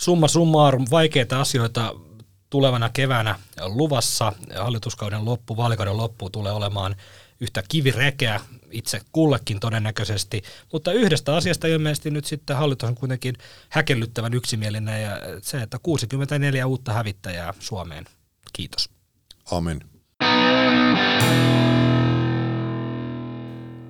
Summa 0.00 0.28
summarum, 0.28 0.84
vaikeita 0.90 1.40
asioita 1.40 1.94
tulevana 2.54 2.88
keväänä 2.88 3.38
luvassa. 3.66 4.32
Hallituskauden 4.60 5.24
loppu, 5.24 5.56
vaalikauden 5.56 5.96
loppu 5.96 6.30
tulee 6.30 6.52
olemaan 6.52 6.96
yhtä 7.40 7.62
kivirekeä 7.68 8.40
itse 8.70 9.00
kullekin 9.12 9.60
todennäköisesti, 9.60 10.42
mutta 10.72 10.92
yhdestä 10.92 11.36
asiasta 11.36 11.66
ilmeisesti 11.66 12.10
nyt 12.10 12.24
sitten 12.24 12.56
hallitus 12.56 12.88
on 12.88 12.94
kuitenkin 12.94 13.34
häkellyttävän 13.68 14.34
yksimielinen 14.34 15.02
ja 15.02 15.10
se, 15.42 15.62
että 15.62 15.78
64 15.82 16.66
uutta 16.66 16.92
hävittäjää 16.92 17.54
Suomeen. 17.58 18.04
Kiitos. 18.52 18.90
Amen. 19.50 19.80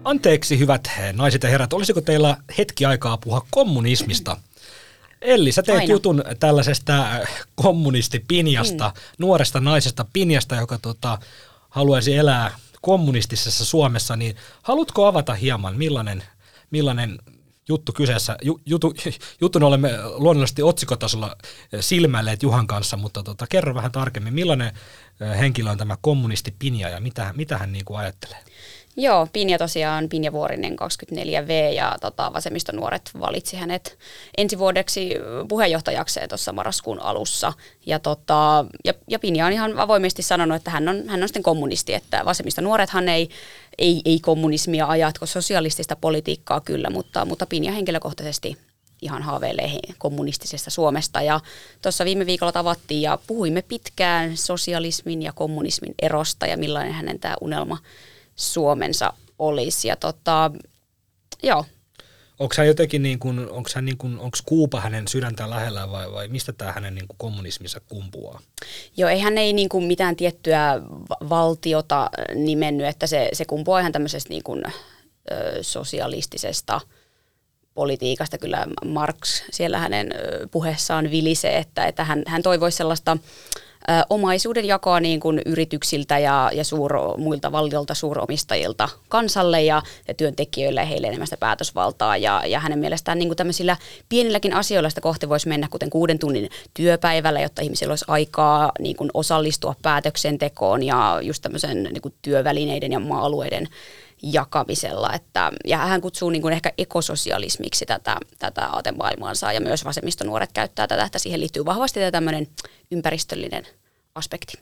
Anteeksi 0.05 0.59
hyvät 0.59 0.89
naiset 1.13 1.43
ja 1.43 1.49
herrat, 1.49 1.73
olisiko 1.73 2.01
teillä 2.01 2.37
hetki 2.59 2.85
aikaa 2.85 3.17
puhua 3.17 3.47
kommunismista? 3.51 4.37
Elli, 5.25 5.53
sä 5.53 5.63
teet 5.63 5.79
Aina. 5.79 5.93
jutun 5.93 6.23
tällaisesta 6.41 7.03
äh, 7.03 7.21
kommunistipinjasta, 7.55 8.93
mm. 8.95 9.01
nuoresta 9.19 9.61
naisesta 9.61 10.07
pinjasta, 10.13 10.55
joka 10.55 10.79
tota, 10.79 11.19
haluaisi 11.71 12.15
elää 12.15 12.59
kommunistisessa 12.81 13.65
Suomessa, 13.65 14.17
niin 14.17 14.37
haluatko 14.63 15.07
avata 15.07 15.35
hieman, 15.35 15.77
millainen, 15.77 16.23
millainen 16.71 17.19
juttu 17.69 17.93
kyseessä. 17.93 18.37
Jutu, 18.67 18.95
jutun 19.41 19.63
olemme 19.63 19.91
luonnollisesti 20.15 20.63
otsikotasolla 20.63 21.37
silmäilleet 21.81 22.43
Juhan 22.43 22.67
kanssa, 22.67 22.97
mutta 22.97 23.23
tota, 23.23 23.47
kerro 23.51 23.75
vähän 23.75 23.93
tarkemmin, 23.93 24.35
millainen 24.35 24.73
äh, 25.23 25.39
henkilö 25.39 25.71
on 25.71 25.79
tämä 25.79 25.97
kommunistipinja 26.01 26.89
ja 26.89 27.01
mitä, 27.01 27.33
mitä 27.37 27.59
hän 27.59 27.73
niin 27.73 27.85
kuin 27.85 27.99
ajattelee? 27.99 28.39
Joo, 28.97 29.29
Pinja 29.33 29.59
tosiaan, 29.59 30.09
Pinja 30.09 30.33
Vuorinen 30.33 30.73
24V 30.73 31.75
ja 31.75 31.97
tota, 32.01 32.33
vasemmistonuoret 32.33 33.11
valitsi 33.21 33.57
hänet 33.57 33.99
ensi 34.37 34.59
vuodeksi 34.59 35.11
puheenjohtajakseen 35.49 36.29
tuossa 36.29 36.53
marraskuun 36.53 37.01
alussa. 37.01 37.53
Ja, 37.87 37.99
tota, 37.99 38.65
ja, 38.85 38.95
ja 39.09 39.19
Pinja 39.19 39.47
on 39.47 39.53
ihan 39.53 39.79
avoimesti 39.79 40.23
sanonut, 40.23 40.57
että 40.57 40.71
hän 40.71 40.89
on, 40.89 41.03
hän 41.07 41.23
on 41.23 41.29
sitten 41.29 41.43
kommunisti, 41.43 41.95
että 41.95 42.25
vasemmistonuorethan 42.25 43.09
ei, 43.09 43.29
ei, 43.79 44.03
ei 44.05 44.21
kommunismia 44.21 44.87
ajatko 44.87 45.27
sosialistista 45.27 45.97
politiikkaa 45.97 46.61
kyllä, 46.61 46.91
mutta, 46.91 47.25
mutta 47.25 47.47
Pinja 47.47 47.73
henkilökohtaisesti 47.73 48.57
ihan 49.03 49.23
haaveilee 49.23 49.71
kommunistisesta 49.99 50.71
Suomesta. 50.71 51.23
Ja 51.23 51.41
tuossa 51.83 52.05
viime 52.05 52.27
viikolla 52.27 52.53
tavattiin 52.53 53.03
ja 53.03 53.19
puhuimme 53.27 53.63
pitkään 53.63 54.37
sosialismin 54.37 55.23
ja 55.23 55.33
kommunismin 55.33 55.95
erosta 56.03 56.47
ja 56.47 56.57
millainen 56.57 56.93
hänen 56.93 57.21
tämä 57.21 57.35
unelma 57.41 57.79
Suomensa 58.37 59.13
olisi. 59.39 59.89
Ja 59.89 59.97
tota, 59.97 60.51
joo. 61.43 61.65
Onko 62.39 62.55
hän 62.59 62.67
jotenkin 62.67 63.03
niin 63.03 63.19
kuin, 63.19 63.51
onko 63.51 63.71
hän 63.75 63.85
niin 63.85 63.99
kuin, 63.99 64.19
onko 64.19 64.39
Kuupa 64.45 64.81
hänen 64.81 65.09
sydäntä 65.09 65.51
lähellä 65.51 65.91
vai, 65.91 66.13
vai 66.13 66.29
mistä 66.29 66.53
tämä 66.53 66.73
hänen 66.73 66.95
niin 66.95 67.09
kuin 67.09 67.19
kommunismissa 67.19 67.81
kumpuaa? 67.81 68.41
Joo, 68.97 69.11
ei 69.11 69.21
hän 69.21 69.39
ei 69.39 69.53
niin 69.53 69.69
kuin 69.69 69.85
mitään 69.85 70.17
tiettyä 70.17 70.81
valtiota 71.29 72.11
nimennyt, 72.35 72.87
että 72.87 73.07
se, 73.07 73.29
se 73.33 73.45
kumpuaa 73.45 73.81
ihan 73.81 73.93
tämmöisestä 73.93 74.29
niin 74.29 74.43
kuin, 74.43 74.63
ö, 74.67 75.63
sosialistisesta 75.63 76.81
politiikasta. 77.75 78.39
Kyllä 78.39 78.67
Marx 78.85 79.43
siellä 79.51 79.79
hänen 79.79 80.11
puheessaan 80.51 81.11
vilisee, 81.11 81.59
että, 81.59 81.87
että 81.87 82.05
hän, 82.05 82.23
hän 82.27 82.43
toivoisi 82.43 82.77
sellaista 82.77 83.17
omaisuuden 84.11 84.65
jakoa 84.65 85.01
niin 85.01 85.21
kuin 85.21 85.43
yrityksiltä 85.47 86.19
ja, 86.19 86.51
ja 86.55 86.65
suuro, 86.65 87.15
muilta 87.19 87.53
valtiolta 87.53 87.95
suuromistajilta 87.95 88.89
kansalle 89.09 89.63
ja, 89.63 89.83
ja 90.09 90.15
työntekijöille 90.15 90.81
ja 90.81 90.87
heille 90.87 91.07
enemmän 91.07 91.27
sitä 91.27 91.37
päätösvaltaa. 91.37 92.17
Ja, 92.17 92.43
ja 92.47 92.61
hänen 92.61 92.79
mielestään 92.79 93.19
niin 93.19 93.29
kuin 93.29 93.37
tämmöisillä 93.37 93.77
pienilläkin 94.09 94.55
asioilla 94.55 94.89
sitä 94.89 95.01
kohti 95.01 95.29
voisi 95.29 95.49
mennä, 95.49 95.69
kuten 95.71 95.91
kuuden 95.91 96.19
tunnin 96.19 96.51
työpäivällä, 96.75 97.41
jotta 97.41 97.63
ihmisillä 97.63 97.93
olisi 97.93 98.05
aikaa 98.09 98.73
niin 98.79 98.97
kuin 98.97 99.11
osallistua 99.15 99.75
päätöksentekoon 99.83 100.83
ja 100.83 101.19
just 101.23 101.43
tämmöisen 101.43 101.83
niin 101.83 102.03
kuin 102.03 102.15
työvälineiden 102.23 102.93
ja 102.93 103.01
maa-alueiden 103.01 103.69
jakamisella. 104.33 105.13
Että, 105.13 105.53
ja 105.65 105.79
hän 105.79 106.01
kutsuu 106.01 106.31
niin 106.31 106.43
kuin 106.43 106.55
ehkä 106.55 106.73
ekososialismiksi 106.79 107.87
tätä, 107.87 108.17
tätä 108.39 108.67
aatemaailmaansa 108.67 109.53
ja 109.53 109.61
myös 109.61 109.85
vasemmistonuoret 109.85 110.53
käyttää 110.53 110.87
tätä, 110.87 111.05
että 111.05 111.19
siihen 111.19 111.41
liittyy 111.41 111.65
vahvasti 111.65 112.01
tämä 112.01 112.11
tämmöinen 112.11 112.49
ympäristöllinen 112.91 113.67
aspekti. 114.15 114.59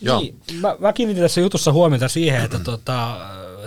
Joo. 0.00 0.20
Niin, 0.20 0.40
mä, 0.60 0.76
mä 0.78 0.92
kiinnitin 0.92 1.22
tässä 1.22 1.40
jutussa 1.40 1.72
huomiota 1.72 2.08
siihen, 2.08 2.44
että 2.44 2.58
tota, 2.70 3.18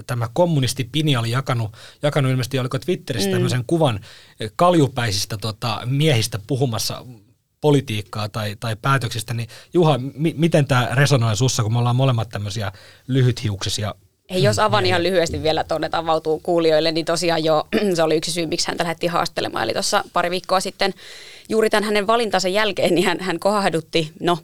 tämä 0.08 0.30
kommunisti 0.34 0.84
Pini 0.84 1.18
oli 1.18 1.32
jakanut, 1.32 1.72
jakanut 2.02 2.32
ilmeisesti, 2.32 2.60
oliko 2.60 2.80
Twitterissä 2.80 3.30
mm. 3.30 3.34
tämmöisen 3.34 3.64
kuvan 3.68 4.00
kaljupäisistä 4.56 5.38
tota, 5.38 5.82
miehistä 5.86 6.40
puhumassa 6.48 7.06
politiikkaa 7.62 8.30
tai, 8.30 8.56
tai 8.60 8.76
päätöksistä, 8.76 9.34
niin 9.34 9.50
Juha, 9.74 9.98
mi, 9.98 10.36
miten 10.38 10.66
tämä 10.66 10.90
resonoi 10.92 11.38
sussa, 11.38 11.64
kun 11.64 11.74
me 11.74 11.80
ollaan 11.80 11.96
molemmat 11.96 12.30
tämmöisiä 12.30 12.72
lyhythiuksisia 13.08 13.96
Hei, 14.30 14.44
jos 14.44 14.60
avan 14.60 14.86
ihan 14.86 15.04
lyhyesti 15.04 15.44
vielä 15.44 15.64
tuonne 15.64 15.90
avautuu 15.92 16.40
kuulijoille, 16.40 16.92
niin 16.92 17.06
tosiaan 17.06 17.44
jo 17.44 17.68
se 17.96 18.04
oli 18.04 18.16
yksi 18.16 18.32
syy, 18.32 18.46
miksi 18.46 18.68
häntä 18.68 18.84
lähdettiin 18.84 19.12
haastelemaan. 19.12 19.64
Eli 19.64 19.74
tuossa 19.74 20.04
pari 20.14 20.30
viikkoa 20.30 20.60
sitten 20.60 20.94
juuri 21.50 21.70
tämän 21.70 21.84
hänen 21.84 22.08
valintansa 22.08 22.48
jälkeen, 22.48 22.96
niin 22.96 23.06
hän, 23.08 23.20
hän 23.20 23.40
kohahdutti, 23.40 24.12
no 24.20 24.38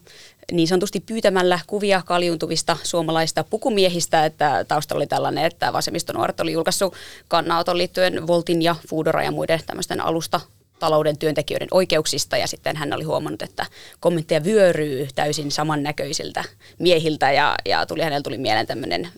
niin 0.52 0.68
sanotusti 0.68 1.00
pyytämällä 1.00 1.60
kuvia 1.68 2.02
kaljuntuvista 2.06 2.78
suomalaista 2.84 3.44
pukumiehistä, 3.44 4.26
että 4.26 4.66
taustalla 4.68 5.00
oli 5.00 5.08
tällainen, 5.08 5.46
että 5.46 5.74
vasemmistonuoret 5.74 6.40
oli 6.40 6.52
julkaissut 6.52 6.96
kannanoton 7.28 7.78
liittyen 7.78 8.28
Voltin 8.28 8.62
ja 8.62 8.76
Foodora 8.90 9.24
ja 9.24 9.32
muiden 9.32 9.60
tämmöisten 9.68 10.02
alusta 10.02 10.42
talouden 10.80 11.18
työntekijöiden 11.18 11.68
oikeuksista 11.72 12.38
ja 12.38 12.48
sitten 12.48 12.76
hän 12.76 12.94
oli 12.94 13.04
huomannut, 13.04 13.42
että 13.42 13.66
kommentteja 14.00 14.44
vyöryy 14.44 15.08
täysin 15.16 15.52
samannäköisiltä 15.52 16.44
miehiltä 16.80 17.32
ja, 17.32 17.56
ja 17.66 17.86
tuli, 17.86 18.02
hänellä 18.02 18.22
tuli 18.22 18.38
mieleen 18.38 18.68
tämmöinen 18.68 19.10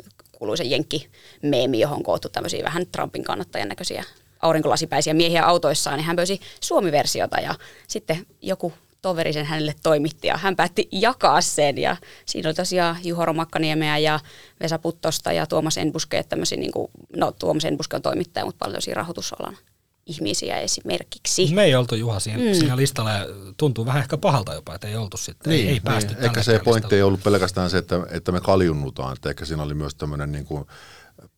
kuuluisa 0.44 0.64
jenkki-meemi, 0.64 1.80
johon 1.80 1.98
on 1.98 2.04
koottu 2.04 2.30
tämmöisiä 2.30 2.64
vähän 2.64 2.88
Trumpin 2.88 3.24
kannattajan 3.24 3.70
näköisiä 3.70 4.04
aurinkolasipäisiä 4.40 5.14
miehiä 5.14 5.46
autoissaan, 5.46 5.98
niin 5.98 6.06
hän 6.06 6.16
pöysi 6.16 6.40
suomiversiota 6.62 7.40
ja 7.40 7.56
sitten 7.88 8.26
joku 8.42 8.74
toveri 9.02 9.34
sen 9.34 9.46
hänelle 9.46 9.76
toimitti 9.84 10.28
ja 10.28 10.38
hän 10.38 10.56
päätti 10.56 10.88
jakaa 10.92 11.42
sen 11.42 11.78
ja 11.78 11.98
siinä 12.26 12.50
oli 12.50 12.54
tosiaan 12.54 12.98
Juho 13.04 13.26
Romakkaniemeä 13.26 13.98
ja 13.98 14.20
Vesa 14.60 14.80
Puttosta 14.80 15.32
ja 15.32 15.48
Tuomas 15.48 15.78
Enbuske, 15.78 16.24
tämmöisiä 16.24 16.58
niin 16.58 16.72
kuin, 16.72 16.92
no 17.16 17.32
Tuomas 17.32 17.66
Enbuske 17.66 17.96
on 17.96 18.02
toimittaja, 18.02 18.46
mutta 18.46 18.66
paljon 18.66 18.78
tosiaan 18.78 18.98
rahoitusalan 18.98 19.58
ihmisiä 20.06 20.60
esimerkiksi. 20.60 21.54
Me 21.54 21.64
ei 21.64 21.76
oltu 21.76 21.96
Juha 21.96 22.20
siinä, 22.20 22.44
mm. 22.44 22.60
siinä 22.60 22.78
listalla 22.78 23.12
ja 23.12 23.26
tuntuu 23.58 23.86
vähän 23.86 24.02
ehkä 24.02 24.18
pahalta 24.18 24.54
jopa, 24.54 24.76
että 24.76 24.88
ei 24.88 24.96
oltu 24.96 25.18
sitten, 25.18 25.52
niin, 25.52 25.68
ei, 25.68 25.74
ei 25.74 25.80
päästy 25.80 26.14
niin. 26.14 26.26
Ehkä 26.26 26.44
se 26.44 26.60
pointti 26.64 26.96
ei 26.96 27.02
ollut 27.02 27.24
pelkästään 27.24 27.70
se, 27.70 27.78
että, 27.78 28.00
että 28.10 28.32
me 28.32 28.42
kaljunnutaan, 28.42 29.14
että 29.14 29.30
ehkä 29.30 29.46
siinä 29.46 29.64
oli 29.64 29.74
myös 29.74 29.96
tämmöinen 29.96 30.32
niin 30.32 30.46
kuin 30.46 30.66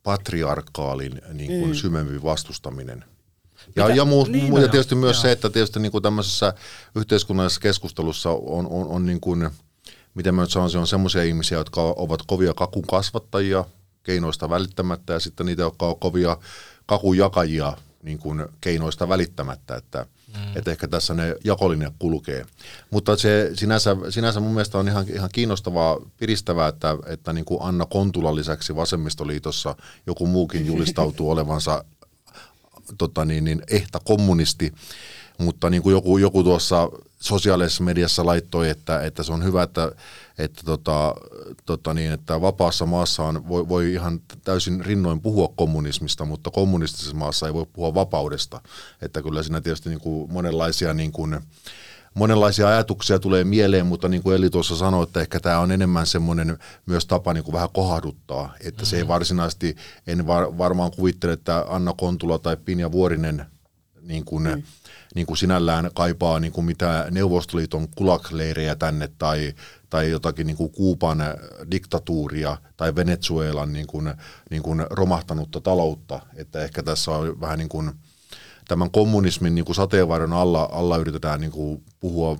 patriarkaalin 0.04 1.22
niin 1.34 1.60
kuin 1.60 1.70
mm. 1.70 1.76
syvempi 1.76 2.24
vastustaminen. 2.24 3.06
Ja, 3.76 3.90
ja, 3.90 4.06
muu, 4.06 4.26
niin, 4.26 4.54
no 4.54 4.60
ja 4.60 4.68
tietysti 4.68 4.96
joo, 4.96 5.00
myös 5.00 5.16
joo. 5.16 5.22
se, 5.22 5.32
että 5.32 5.50
tietysti 5.50 5.80
niin 5.80 5.92
kuin 5.92 6.02
tämmöisessä 6.02 6.54
yhteiskunnallisessa 6.96 7.62
keskustelussa 7.62 8.30
on, 8.30 8.68
on, 8.68 8.88
on 8.88 9.06
niin 9.06 9.20
kuin, 9.20 9.50
miten 10.16 10.36
mä 10.36 10.42
nyt 10.42 10.52
sanoisin, 10.52 10.80
on 10.80 10.88
semmoisia 10.88 11.24
ihmisiä, 11.24 11.58
jotka 11.58 11.82
ovat 11.82 12.22
kovia 12.28 12.54
kakun 12.54 12.88
kasvattajia, 12.88 13.66
keinoista 14.04 14.50
välittämättä, 14.50 15.14
ja 15.14 15.20
sitten 15.20 15.46
niitä, 15.46 15.62
jotka 15.62 15.86
ovat 15.86 16.00
kovia 16.00 16.38
kakun 16.86 17.18
jakajia, 17.18 17.78
niin 18.06 18.18
kuin 18.18 18.46
keinoista 18.62 19.10
välittämättä, 19.10 19.76
että, 19.76 20.06
mm. 20.28 20.58
että 20.58 20.72
ehkä 20.72 20.88
tässä 20.88 21.14
ne 21.14 21.36
jakolinjat 21.44 21.94
kulkee. 22.00 22.46
Mutta 22.92 23.18
se 23.18 23.52
sinänsä, 23.54 23.96
sinänsä 24.10 24.40
mun 24.40 24.54
mielestä 24.54 24.78
on 24.78 24.88
ihan, 24.88 25.06
ihan 25.10 25.30
kiinnostavaa, 25.34 25.98
piristävää, 26.18 26.68
että, 26.68 26.98
että 27.06 27.34
niin 27.34 27.46
kuin 27.46 27.62
Anna 27.62 27.86
Kontula 27.86 28.36
lisäksi 28.36 28.76
Vasemmistoliitossa 28.76 29.76
joku 30.08 30.28
muukin 30.28 30.66
julistautuu 30.66 31.32
olevansa 31.36 31.86
tota 32.98 33.26
niin, 33.26 33.44
niin, 33.44 33.62
ehtä 33.70 34.00
kommunisti, 34.06 34.74
mutta 35.38 35.70
niin 35.70 35.84
kuin 35.84 35.94
joku, 35.94 36.18
joku 36.18 36.44
tuossa 36.44 36.90
sosiaalisessa 37.20 37.84
mediassa 37.84 38.26
laittoi, 38.26 38.70
että, 38.70 39.02
että 39.02 39.24
se 39.24 39.34
on 39.34 39.44
hyvä, 39.44 39.64
että, 39.64 39.92
että, 40.38 40.62
tota, 40.66 41.16
tota 41.66 41.94
niin, 41.94 42.12
että 42.12 42.42
vapaassa 42.42 42.86
maassa 42.86 43.24
on, 43.24 43.48
voi, 43.48 43.70
voi 43.70 43.94
ihan 43.94 44.22
täysin 44.44 44.86
rinnoin 44.86 45.22
puhua 45.22 45.54
kommunismista, 45.56 46.26
mutta 46.26 46.52
kommunistisessa 46.52 47.16
maassa 47.16 47.48
ei 47.48 47.54
voi 47.54 47.66
puhua 47.74 47.94
vapaudesta. 47.94 48.62
Että 49.02 49.22
kyllä 49.22 49.44
siinä 49.44 49.62
tietysti 49.62 49.90
niin 49.90 50.00
kuin 50.00 50.34
monenlaisia 50.34 50.94
niin 50.94 51.12
kuin, 51.12 51.40
monenlaisia 52.14 52.68
ajatuksia 52.68 53.20
tulee 53.20 53.44
mieleen, 53.44 53.86
mutta 53.86 54.08
niin 54.08 54.24
kuin 54.24 54.36
Eli 54.36 54.50
tuossa 54.50 54.76
sanoi, 54.76 55.04
että 55.04 55.22
ehkä 55.22 55.40
tämä 55.40 55.60
on 55.60 55.72
enemmän 55.72 56.06
semmoinen 56.06 56.58
myös 56.86 57.06
tapa 57.06 57.34
niin 57.34 57.44
kuin 57.44 57.54
vähän 57.54 57.70
kohahduttaa, 57.74 58.54
että 58.60 58.70
mm-hmm. 58.70 58.86
se 58.86 58.96
ei 58.96 59.02
mm-hmm. 59.02 59.08
varsinaisesti, 59.08 59.76
en 60.08 60.28
var, 60.28 60.58
varmaan 60.58 60.92
kuvittele, 60.92 61.34
että 61.34 61.66
Anna 61.68 61.94
Kontula 61.94 62.40
tai 62.40 62.58
Pinja 62.58 62.92
Vuorinen 62.92 63.46
niin 64.06 64.26
kuin, 64.26 64.44
mm 64.44 64.64
niin 65.16 65.26
kuin 65.26 65.38
sinällään 65.38 65.90
kaipaa 65.94 66.40
niin 66.40 66.54
kuin 66.54 66.66
mitä 66.66 67.08
Neuvostoliiton 67.12 67.88
kulakleirejä 67.96 68.76
tänne 68.76 69.10
tai, 69.18 69.54
tai 69.90 70.10
jotakin 70.10 70.48
niin 70.48 70.58
kuin 70.58 70.72
Kuuban 70.72 71.24
diktatuuria 71.72 72.58
tai 72.78 72.96
Venezuelan 72.96 73.74
niin 73.74 73.88
kuin, 73.88 74.14
niin 74.50 74.64
kuin 74.64 74.86
romahtanutta 74.90 75.62
taloutta. 75.62 76.22
Että 76.36 76.64
ehkä 76.64 76.84
tässä 76.84 77.12
on 77.12 77.42
vähän 77.42 77.58
niin 77.58 77.70
kuin 77.70 77.92
tämän 78.68 78.92
kommunismin 78.92 79.56
niin 79.56 79.66
kuin 79.66 79.76
sateenvarjon 79.76 80.34
alla, 80.34 80.70
alla 80.72 80.98
yritetään 80.98 81.42
niin 81.42 81.52
kuin 81.52 81.84
puhua 82.00 82.40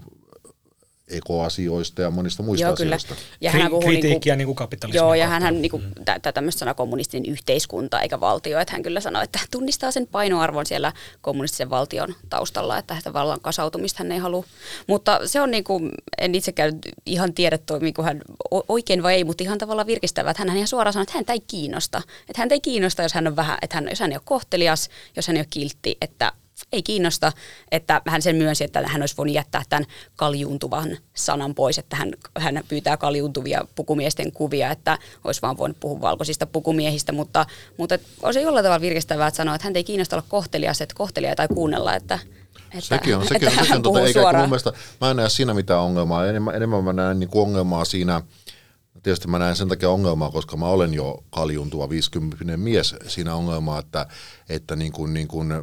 ekoasioista 1.08 2.02
ja 2.02 2.12
monista 2.12 2.44
muista 2.44 2.68
joo, 2.68 2.76
kyllä. 2.76 2.96
asioista. 2.96 3.26
Ja 3.42 3.52
hän 3.52 3.70
puhuu 3.70 3.82
Kritiikkiä 3.82 4.36
niin 4.36 4.46
kuin 4.46 4.56
kapitalismin 4.56 4.98
Joo, 4.98 5.14
ja 5.14 5.28
hän, 5.28 5.42
hän 5.42 5.62
niin 5.62 5.72
kuin, 5.72 5.84
mm. 5.84 6.32
tämmöistä 6.34 6.60
sanaa 6.60 6.74
kommunistinen 6.74 7.32
yhteiskunta 7.32 8.02
eikä 8.02 8.20
valtio. 8.20 8.60
Että 8.60 8.74
hän 8.74 8.84
kyllä 8.84 9.00
sanoi, 9.00 9.24
että 9.24 9.40
tunnistaa 9.52 9.92
sen 9.92 10.08
painoarvon 10.08 10.66
siellä 10.66 10.94
kommunistisen 11.22 11.70
valtion 11.70 12.16
taustalla, 12.30 12.78
että 12.78 12.98
tavallaan 13.04 13.42
kasautumista 13.42 14.04
hän 14.04 14.12
ei 14.12 14.18
halua. 14.18 14.44
Mutta 14.88 15.20
se 15.26 15.42
on 15.42 15.52
niin 15.52 15.64
kuin, 15.64 15.92
en 16.18 16.36
itsekään 16.36 16.74
ihan 17.06 17.34
tiedä 17.34 17.58
toimiiko 17.58 18.04
hän 18.04 18.22
oikein 18.70 19.04
vai 19.04 19.14
ei, 19.14 19.24
mutta 19.24 19.44
ihan 19.44 19.58
tavallaan 19.58 19.88
virkistävä, 19.88 20.32
että 20.32 20.44
hän 20.44 20.58
ihan 20.58 20.68
suoraan 20.68 20.94
sanoi, 20.94 21.04
että 21.04 21.14
häntä 21.14 21.34
ei 21.34 21.42
kiinnosta. 21.48 22.02
Että 22.30 22.42
häntä 22.42 22.56
ei 22.56 22.62
kiinnosta, 22.62 23.04
jos 23.04 23.14
hän 23.14 23.28
on 23.28 23.36
vähän, 23.36 23.58
että 23.62 23.78
hän, 23.78 23.88
jos 23.90 24.00
hän 24.00 24.12
ei 24.12 24.18
ole 24.18 24.22
kohtelias, 24.26 24.90
jos 25.16 25.28
hän 25.28 25.38
ei 25.38 25.42
ole 25.42 25.48
kiltti, 25.50 25.98
että 26.02 26.32
ei 26.72 26.84
kiinnosta, 26.84 27.32
että 27.72 28.02
hän 28.08 28.22
sen 28.22 28.36
myönsi, 28.36 28.64
että 28.64 28.88
hän 28.88 29.02
olisi 29.02 29.18
voinut 29.18 29.36
jättää 29.36 29.64
tämän 29.70 29.86
kaljuuntuvan 30.16 30.98
sanan 31.14 31.56
pois, 31.56 31.78
että 31.78 31.96
hän, 31.96 32.12
hän 32.38 32.64
pyytää 32.68 32.98
kaljuuntuvia 32.98 33.66
pukumiesten 33.76 34.32
kuvia, 34.32 34.72
että 34.72 34.98
olisi 35.24 35.42
vaan 35.42 35.58
voinut 35.58 35.80
puhua 35.80 36.02
valkoisista 36.02 36.46
pukumiehistä, 36.46 37.12
mutta, 37.12 37.46
mutta 37.78 38.00
on 38.22 38.34
se 38.34 38.42
jollain 38.42 38.64
tavalla 38.64 38.82
virkistävää, 38.82 39.28
että 39.28 39.38
sanoa, 39.38 39.56
että 39.56 39.68
hän 39.68 39.76
ei 39.76 39.84
kiinnosta 39.84 40.16
olla 40.16 40.26
kohtelias, 40.30 40.82
että 40.82 40.96
kohtelia 40.96 41.36
tai 41.36 41.48
kuunnella, 41.48 41.96
että, 41.96 42.20
että, 42.56 42.82
sekin 42.82 43.18
on, 43.18 43.28
sekin 43.28 43.48
on, 43.48 43.56
sekin 43.56 43.76
on 43.76 43.82
tuota, 43.82 44.06
eikä 44.06 44.20
mun 44.20 44.50
mielestä, 44.50 44.74
mä 45.02 45.12
en 45.12 45.18
näe 45.18 45.30
siinä 45.30 45.54
mitään 45.54 45.82
ongelmaa, 45.82 46.28
enemmän, 46.28 46.56
enemmän 46.56 46.84
mä 46.84 46.94
näen 46.94 47.20
niin 47.20 47.30
ongelmaa 47.34 47.86
siinä, 47.86 48.22
tietysti 49.04 49.28
mä 49.28 49.40
näen 49.40 49.56
sen 49.56 49.68
takia 49.68 49.90
ongelmaa, 49.90 50.32
koska 50.32 50.58
mä 50.58 50.68
olen 50.68 50.94
jo 50.94 51.24
kaljuntua 51.30 51.90
50 51.90 52.58
mies. 52.58 52.96
Siinä 53.08 53.36
ongelmaa, 53.36 53.80
että, 53.80 54.08
että 54.50 54.76
niin 54.76 54.92
kuin, 54.92 55.14
niin 55.14 55.28
kuin 55.28 55.54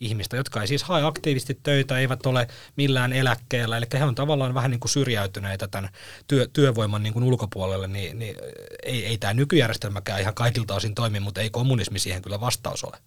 ihmistä, 0.00 0.36
jotka 0.36 0.60
ei 0.60 0.66
siis 0.66 0.82
hae 0.82 1.02
aktiivisesti 1.02 1.60
töitä, 1.62 1.98
eivät 1.98 2.26
ole 2.26 2.46
millään 2.76 3.12
eläkkeellä, 3.12 3.76
eli 3.76 3.86
he 3.92 4.04
on 4.04 4.14
tavallaan 4.14 4.54
vähän 4.54 4.70
niin 4.70 4.80
kuin 4.80 4.90
syrjäytyneitä 4.90 5.68
tämän 5.68 5.90
työ, 6.26 6.48
työvoiman 6.52 7.02
niin 7.02 7.12
kuin 7.12 7.24
ulkopuolelle, 7.24 7.86
niin, 7.86 8.18
niin 8.18 8.36
ei, 8.82 9.06
ei 9.06 9.18
tämä 9.18 9.34
nykyjärjestelmäkään 9.34 10.20
ihan 10.20 10.34
kaikilta 10.34 10.74
osin 10.74 10.94
toimi, 10.94 11.20
mutta 11.20 11.40
ei 11.40 11.50
kommunismi 11.50 11.98
siihen 11.98 12.22
kyllä 12.22 12.40
vastaus 12.40 12.84
ole. 12.84 12.98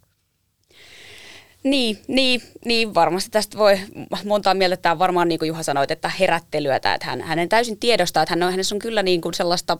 Niin, 1.62 1.98
niin, 2.08 2.42
niin, 2.64 2.94
varmasti 2.94 3.30
tästä 3.30 3.58
voi 3.58 3.80
montaa 4.24 4.54
mieltä, 4.54 4.74
että 4.74 4.82
tämä 4.82 4.98
varmaan 4.98 5.28
niin 5.28 5.38
kuin 5.38 5.46
Juha 5.48 5.62
sanoi, 5.62 5.86
että 5.88 6.08
herättelyä, 6.08 6.76
että 6.76 6.98
hän, 7.02 7.20
hänen 7.20 7.48
täysin 7.48 7.78
tiedostaa, 7.78 8.22
että 8.22 8.32
hän 8.32 8.42
on, 8.42 8.50
hänessä 8.50 8.74
on 8.74 8.78
kyllä 8.78 9.02
niin 9.02 9.20
kuin 9.20 9.34
sellaista 9.34 9.78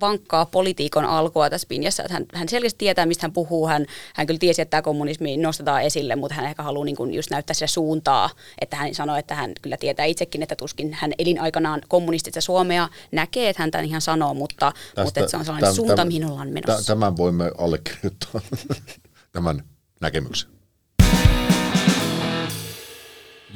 vankkaa 0.00 0.46
politiikon 0.46 1.04
alkua 1.04 1.50
tässä 1.50 1.68
pinjassa, 1.68 2.02
että 2.02 2.14
hän, 2.14 2.26
hän 2.34 2.48
selkeästi 2.48 2.78
tietää, 2.78 3.06
mistä 3.06 3.24
hän 3.24 3.32
puhuu, 3.32 3.66
hän, 3.66 3.86
hän 4.14 4.26
kyllä 4.26 4.38
tiesi, 4.38 4.62
että 4.62 4.70
tämä 4.70 4.82
kommunismi 4.82 5.36
nostetaan 5.36 5.82
esille, 5.82 6.16
mutta 6.16 6.34
hän 6.34 6.46
ehkä 6.46 6.62
haluaa 6.62 6.84
niin 6.84 6.96
kuin 6.96 7.14
just 7.14 7.30
näyttää 7.30 7.54
sitä 7.54 7.66
suuntaa, 7.66 8.30
että 8.60 8.76
hän 8.76 8.94
sanoi, 8.94 9.18
että 9.18 9.34
hän 9.34 9.52
kyllä 9.62 9.76
tietää 9.76 10.06
itsekin, 10.06 10.42
että 10.42 10.56
tuskin 10.56 10.92
hän 10.92 11.12
elinaikanaan 11.18 11.80
kommunistista 11.88 12.40
Suomea 12.40 12.88
näkee, 13.12 13.48
että 13.48 13.62
hän 13.62 13.70
tämän 13.70 13.86
ihan 13.86 14.00
sanoo, 14.00 14.34
mutta, 14.34 14.72
Tästä, 14.72 15.04
mutta 15.04 15.20
että 15.20 15.30
se 15.30 15.36
on 15.36 15.44
sellainen 15.44 15.68
täm, 15.68 15.76
suunta, 15.76 15.96
täm, 15.96 16.08
mihin 16.08 16.30
ollaan 16.30 16.48
menossa. 16.48 16.86
Tämän 16.86 17.16
voimme 17.16 17.50
allekirjoittaa, 17.58 18.40
tämän 19.32 19.62
näkemyksen. 20.00 20.55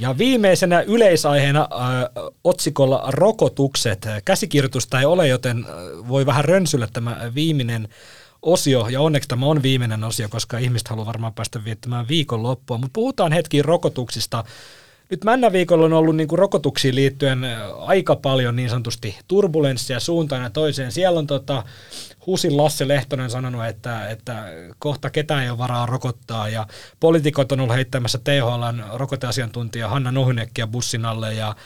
Ja 0.01 0.19
viimeisenä 0.19 0.81
yleisaiheena 0.81 1.61
äh, 1.61 2.25
otsikolla 2.45 3.05
rokotukset. 3.09 4.07
Käsikirjoitusta 4.25 5.01
ei 5.01 5.05
ole, 5.05 5.29
joten 5.29 5.67
voi 6.09 6.27
vähän 6.27 6.45
rönsyllä 6.45 6.89
tämä 6.93 7.17
viimeinen 7.35 7.89
osio, 8.43 8.89
ja 8.89 9.01
onneksi 9.01 9.29
tämä 9.29 9.47
on 9.47 9.63
viimeinen 9.63 10.05
osio, 10.05 10.29
koska 10.29 10.59
ihmiset 10.59 10.89
haluaa 10.89 11.07
varmaan 11.07 11.35
päästä 11.35 11.65
viettämään 11.65 12.09
viikonloppua. 12.09 12.79
Mutta 12.79 12.93
puhutaan 12.93 13.33
hetki 13.33 13.63
rokotuksista. 13.63 14.45
Nyt 15.11 15.25
männä 15.25 15.53
viikolla 15.53 15.85
on 15.85 15.93
ollut 15.93 16.17
niin 16.17 16.29
kuin 16.29 16.39
rokotuksiin 16.39 16.95
liittyen 16.95 17.39
aika 17.79 18.17
paljon 18.17 18.57
niin 18.57 18.71
sanotusti 18.71 19.19
turbulenssia 19.29 20.01
suuntaan 20.01 20.43
ja 20.43 20.51
toiseen. 20.51 20.93
Siellä 20.93 21.19
on 21.19 21.27
tota, 21.27 21.65
Husin 22.27 22.57
Lasse 22.57 22.89
Lehtonen 22.89 23.31
sanonut, 23.31 23.67
että, 23.67 24.09
että 24.09 24.45
kohta 24.79 25.11
ketään 25.11 25.43
ei 25.43 25.51
ole 25.51 25.59
varaa 25.59 25.87
rokottaa 25.87 26.49
ja 26.49 26.67
poliitikot 27.01 27.53
on 27.53 27.61
ollut 27.61 27.77
heittämässä 27.77 28.19
THLn 28.19 28.85
rokoteasiantuntija 28.93 29.89
Hanna 29.89 30.13
Nohynekkiä 30.13 30.67
bussin 30.67 31.05
alle 31.05 31.35
ja 31.35 31.57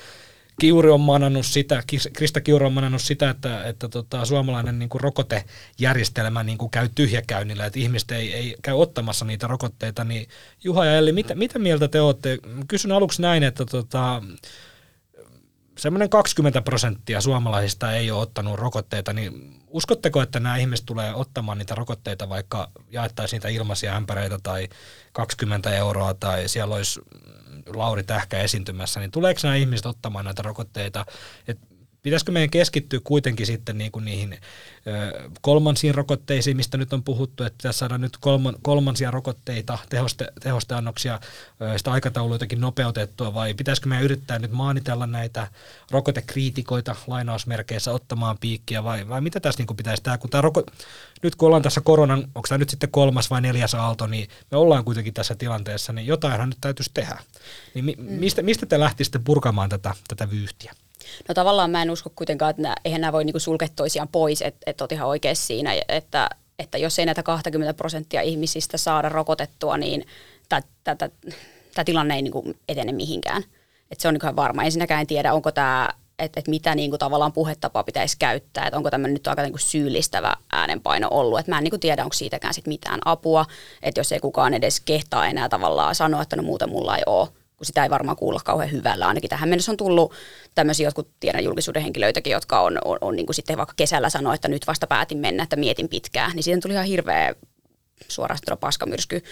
Kiuri 0.61 0.90
on 0.90 1.01
manannut 1.01 1.47
sitä, 1.47 1.83
Krista 2.12 2.40
Kiuri 2.40 2.67
on 2.67 2.73
manannut 2.73 3.03
sitä, 3.03 3.31
että, 3.31 3.64
että 3.64 3.88
tota, 3.88 4.25
suomalainen 4.25 4.79
niin 4.79 4.88
kuin 4.88 5.01
rokotejärjestelmä 5.01 6.43
niin 6.43 6.59
kuin 6.59 6.71
käy 6.71 6.88
tyhjäkäynnillä, 6.95 7.67
että 7.67 7.79
ihmiset 7.79 8.11
ei, 8.11 8.35
ei 8.35 8.57
käy 8.62 8.75
ottamassa 8.75 9.25
niitä 9.25 9.47
rokotteita, 9.47 10.05
niin 10.05 10.29
Juha 10.64 10.85
ja 10.85 10.97
Elli, 10.97 11.12
mitä, 11.12 11.35
mitä 11.35 11.59
mieltä 11.59 11.88
te 11.88 12.01
olette? 12.01 12.38
Kysyn 12.69 12.93
aluksi 12.93 13.23
näin, 13.23 13.43
että 13.43 13.64
tota, 13.64 14.23
semmoinen 15.79 16.11
20 16.11 16.62
prosenttia 16.62 17.21
suomalaisista 17.21 17.93
ei 17.93 18.11
ole 18.11 18.23
ottanut 18.23 18.59
rokotteita, 18.59 19.12
niin 19.12 19.61
uskotteko, 19.69 20.23
että 20.23 20.40
nämä 20.40 20.57
ihmiset 20.57 20.87
tulee 20.87 21.14
ottamaan 21.14 21.59
niitä 21.59 21.75
rokotteita, 21.75 22.29
vaikka 22.29 22.71
jaettaisiin 22.90 23.38
niitä 23.38 23.49
ilmaisia 23.49 23.97
ämpäreitä 23.97 24.38
tai 24.43 24.69
20 25.12 25.77
euroa 25.77 26.14
tai 26.14 26.49
siellä 26.49 26.75
olisi 26.75 27.01
Lauri 27.66 28.03
Tähkä 28.03 28.38
esiintymässä, 28.40 29.00
niin 29.00 29.11
tuleeko 29.11 29.40
nämä 29.42 29.55
ihmiset 29.55 29.87
ottamaan 29.87 30.24
näitä 30.24 30.42
rokotteita? 30.42 31.07
Et 31.48 31.59
pitäisikö 32.05 32.33
meidän 32.33 32.51
keskittyä 32.51 33.01
kuitenkin 33.05 33.47
sitten 33.47 33.79
niin 33.79 33.93
kuin 33.93 34.05
niihin 34.05 34.33
ö, 34.33 34.38
kolmansiin 35.40 35.95
rokotteisiin, 35.95 36.57
mistä 36.57 36.79
nyt 36.79 36.93
on 36.93 37.03
puhuttu, 37.03 37.45
että 37.45 37.57
pitäisi 37.57 37.79
saada 37.79 37.99
nyt 37.99 38.17
kolman, 38.21 38.57
kolmansia 38.62 39.11
rokotteita, 39.11 39.79
tehoste, 39.88 40.33
tehosteannoksia, 40.40 41.21
ö, 41.61 41.79
sitä 41.79 41.93
aikataulua 41.93 42.35
jotenkin 42.35 42.61
nopeutettua, 42.61 43.35
vai 43.35 43.55
pitäisikö 43.55 43.88
meidän 43.88 44.05
yrittää 44.05 44.38
nyt 44.38 44.51
maanitella 44.51 45.07
näitä 45.07 45.47
rokotekriitikoita 45.90 46.97
lainausmerkeissä 47.07 47.93
ottamaan 47.93 48.38
piikkiä, 48.38 48.85
vai, 48.85 49.09
vai 49.09 49.21
mitä 49.21 49.40
tässä 49.40 49.61
niin 49.61 49.67
kuin 49.67 49.77
pitäisi 49.77 50.03
tämä, 50.03 50.19
kun 50.19 50.31
tämä 50.31 50.43
roko, 50.43 50.62
nyt 51.23 51.35
kun 51.35 51.47
ollaan 51.47 51.62
tässä 51.62 51.81
koronan, 51.81 52.19
onko 52.35 52.49
tämä 52.49 52.59
nyt 52.59 52.71
sitten 52.71 52.90
kolmas 52.90 53.31
vai 53.31 53.40
neljäs 53.40 53.75
aalto, 53.75 54.07
niin 54.07 54.29
me 54.51 54.57
ollaan 54.57 54.85
kuitenkin 54.85 55.14
tässä 55.14 55.35
tilanteessa, 55.35 55.93
niin 55.93 56.07
jotainhan 56.07 56.49
nyt 56.49 56.59
täytyisi 56.61 56.90
tehdä. 56.95 57.19
Niin 57.75 57.85
mi, 57.85 57.97
mistä, 57.99 58.43
mistä 58.43 58.67
te 58.67 58.81
lähtisitte 58.81 59.19
purkamaan 59.19 59.69
tätä, 59.69 59.95
tätä 60.09 60.31
vyyhtiä? 60.31 60.73
No 61.29 61.35
tavallaan 61.35 61.71
mä 61.71 61.83
en 61.83 61.90
usko 61.90 62.12
kuitenkaan, 62.17 62.51
että 62.51 62.62
nää, 62.62 62.75
eihän 62.85 63.01
nämä 63.01 63.12
voi 63.12 63.25
niinku 63.25 63.38
sulkea 63.38 63.69
toisiaan 63.77 64.09
pois, 64.09 64.43
että 64.43 64.61
et 64.67 64.81
oot 64.81 64.93
ihan 64.93 65.09
oikeassa 65.09 65.47
siinä, 65.47 65.71
että, 65.88 66.31
että 66.59 66.79
jos 66.79 66.99
ei 66.99 67.07
näitä 67.07 67.23
20 67.23 67.75
prosenttia 67.75 68.21
ihmisistä 68.21 68.77
saada 68.77 69.09
rokotettua, 69.09 69.77
niin 69.77 70.07
tämä 71.75 71.85
tilanne 71.85 72.14
ei 72.14 72.23
niinku 72.23 72.55
etene 72.69 72.93
mihinkään. 72.93 73.45
Et 73.90 74.01
se 74.01 74.09
on 74.09 74.14
niinku 74.14 74.37
varma. 74.37 74.64
Ensinnäkään 74.64 75.01
en 75.01 75.07
tiedä, 75.07 75.33
onko 75.33 75.53
tämä 75.53 75.88
että 76.19 76.40
et 76.40 76.49
mitä 76.49 76.75
niinku 76.75 76.99
tavallaan 76.99 77.33
puhetapaa 77.33 77.85
pitäisi 77.85 78.17
käyttää, 78.19 78.67
että 78.67 78.77
onko 78.77 78.90
tämä 78.90 79.09
nyt 79.09 79.27
aika 79.27 79.43
niinku 79.43 79.59
syyllistävä 79.59 80.37
äänenpaino 80.53 81.09
ollut. 81.11 81.38
Et 81.38 81.49
mä 81.49 81.59
en 81.59 81.64
niinku 81.64 81.79
tiedä, 81.79 82.03
onko 82.03 82.12
siitäkään 82.12 82.55
sit 82.55 82.67
mitään 82.67 83.01
apua, 83.05 83.47
että 83.83 84.01
jos 84.01 84.12
ei 84.12 84.21
kukaan 84.21 84.55
edes 84.55 84.81
kehtaa 84.81 85.27
enää 85.27 85.49
tavallaan 85.49 85.95
sanoa, 85.95 86.23
että 86.23 86.37
no 86.37 86.43
muuta 86.43 86.67
mulla 86.67 86.97
ei 86.97 87.03
ole, 87.07 87.29
kun 87.64 87.66
sitä 87.66 87.83
ei 87.83 87.90
varmaan 87.90 88.16
kuulla 88.16 88.40
kauhean 88.44 88.72
hyvällä. 88.72 89.07
Ainakin 89.09 89.31
tähän 89.31 89.48
mennessä 89.48 89.72
on 89.72 89.77
tullut 89.77 90.12
tämmöisiä 90.55 90.87
jotkut 90.87 91.09
tiedän 91.20 91.44
julkisuuden 91.44 91.83
henkilöitäkin, 91.83 92.33
jotka 92.33 92.61
on, 92.61 92.79
on, 92.85 92.98
on 93.00 93.16
niin 93.16 93.27
kuin 93.27 93.37
sitten 93.37 93.57
vaikka 93.57 93.74
kesällä 93.77 94.11
sanoa, 94.11 94.35
että 94.35 94.48
nyt 94.48 94.66
vasta 94.66 94.87
päätin 94.87 95.18
mennä, 95.18 95.42
että 95.42 95.57
mietin 95.57 95.88
pitkään. 95.88 96.31
Niin 96.35 96.42
siitä 96.42 96.61
tuli 96.61 96.72
ihan 96.72 96.87
hirveä 96.87 97.35
suorastaan 98.09 98.59
paskamyrsky. 98.59 99.22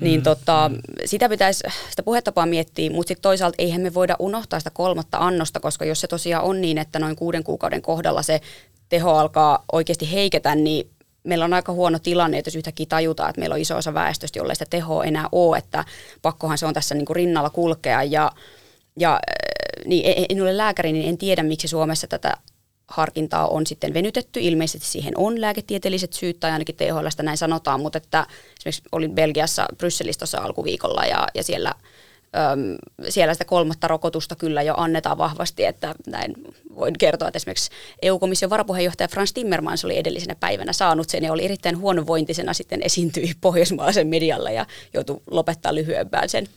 Niin 0.00 0.20
mm, 0.20 0.24
tota, 0.24 0.70
mm. 0.74 0.78
sitä 1.04 1.28
pitäisi, 1.28 1.64
sitä 1.90 2.02
puhetapaa 2.02 2.46
miettiä, 2.46 2.90
mutta 2.90 3.08
sitten 3.08 3.22
toisaalta 3.22 3.54
eihän 3.58 3.80
me 3.80 3.94
voida 3.94 4.16
unohtaa 4.18 4.60
sitä 4.60 4.70
kolmatta 4.70 5.18
annosta, 5.18 5.60
koska 5.60 5.84
jos 5.84 6.00
se 6.00 6.06
tosiaan 6.06 6.44
on 6.44 6.60
niin, 6.60 6.78
että 6.78 6.98
noin 6.98 7.16
kuuden 7.16 7.44
kuukauden 7.44 7.82
kohdalla 7.82 8.22
se 8.22 8.40
teho 8.88 9.10
alkaa 9.10 9.64
oikeasti 9.72 10.12
heiketä, 10.12 10.54
niin 10.54 10.90
meillä 11.24 11.44
on 11.44 11.52
aika 11.52 11.72
huono 11.72 11.98
tilanne, 11.98 12.38
että 12.38 12.48
jos 12.48 12.56
yhtäkkiä 12.56 12.86
tajutaan, 12.88 13.30
että 13.30 13.40
meillä 13.40 13.54
on 13.54 13.60
iso 13.60 13.76
osa 13.76 13.94
väestöstä, 13.94 14.38
jolle 14.38 14.54
sitä 14.54 14.66
tehoa 14.70 15.04
enää 15.04 15.28
ole, 15.32 15.58
että 15.58 15.84
pakkohan 16.22 16.58
se 16.58 16.66
on 16.66 16.74
tässä 16.74 16.94
niin 16.94 17.06
kuin 17.06 17.16
rinnalla 17.16 17.50
kulkea 17.50 18.02
ja, 18.02 18.32
ja 18.98 19.12
äh, 19.14 19.84
niin 19.84 20.26
en 20.28 20.42
ole 20.42 20.56
lääkäri, 20.56 20.92
niin 20.92 21.08
en 21.08 21.18
tiedä, 21.18 21.42
miksi 21.42 21.68
Suomessa 21.68 22.06
tätä 22.06 22.32
harkintaa 22.88 23.48
on 23.48 23.66
sitten 23.66 23.94
venytetty. 23.94 24.40
Ilmeisesti 24.40 24.86
siihen 24.86 25.14
on 25.16 25.40
lääketieteelliset 25.40 26.12
syyt, 26.12 26.40
tai 26.40 26.50
ainakin 26.50 26.76
THLstä 26.76 27.22
näin 27.22 27.38
sanotaan, 27.38 27.80
mutta 27.80 27.98
että 27.98 28.26
esimerkiksi 28.58 28.82
olin 28.92 29.14
Belgiassa 29.14 29.66
Brysselissä 29.78 30.18
tuossa 30.18 30.38
alkuviikolla, 30.38 31.04
ja, 31.04 31.26
ja 31.34 31.42
siellä– 31.42 31.74
Öm, 32.52 32.76
siellä 33.08 33.34
sitä 33.34 33.44
kolmatta 33.44 33.88
rokotusta 33.88 34.36
kyllä 34.36 34.62
jo 34.62 34.74
annetaan 34.76 35.18
vahvasti, 35.18 35.64
että 35.64 35.94
näin 36.06 36.34
voin 36.74 36.94
kertoa, 36.98 37.28
että 37.28 37.36
esimerkiksi 37.36 37.70
EU-komission 38.02 38.50
varapuheenjohtaja 38.50 39.08
Frans 39.08 39.32
Timmermans 39.32 39.84
oli 39.84 39.98
edellisenä 39.98 40.34
päivänä 40.40 40.72
saanut 40.72 41.08
sen 41.08 41.24
ja 41.24 41.32
oli 41.32 41.44
erittäin 41.44 41.78
huonovointisena 41.78 42.52
sitten 42.52 42.82
esiintyi 42.82 43.32
pohjoismaalaisen 43.40 44.06
medialla 44.06 44.50
ja 44.50 44.66
joutui 44.94 45.20
lopettaa 45.30 45.74
lyhyempään 45.74 46.28
sen 46.28 46.48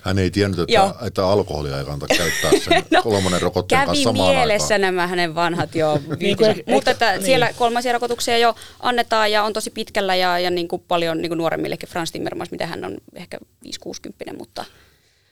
hän 0.00 0.18
ei 0.18 0.30
tiennyt, 0.30 0.60
että, 0.60 0.94
että 1.06 1.26
alkoholia 1.26 1.78
ei 1.78 1.84
kannata 1.84 2.14
käyttää 2.14 2.50
sen 2.64 2.82
no, 2.90 3.02
kolmannen 3.02 3.42
rokotteen 3.42 3.86
kanssa 3.86 4.04
samaan 4.04 4.34
mielessä 4.34 4.64
aikaan. 4.64 4.80
nämä 4.80 5.06
hänen 5.06 5.34
vanhat 5.34 5.74
jo 5.74 6.00
niin 6.20 6.36
Mutta 6.66 6.90
että 6.90 7.12
niin. 7.12 7.24
siellä 7.24 7.52
kolmansia 7.58 7.92
rokotuksia 7.92 8.38
jo 8.38 8.54
annetaan 8.80 9.32
ja 9.32 9.42
on 9.42 9.52
tosi 9.52 9.70
pitkällä 9.70 10.14
ja, 10.14 10.38
ja 10.38 10.50
niin 10.50 10.68
kuin 10.68 10.82
paljon 10.88 11.18
niin 11.18 11.30
kuin 11.30 11.38
nuoremmillekin 11.38 11.88
Frans 11.88 12.12
Timmermans, 12.12 12.50
mitä 12.50 12.66
hän 12.66 12.84
on 12.84 12.96
ehkä 13.14 13.38
5-60, 13.66 14.36
mutta 14.38 14.64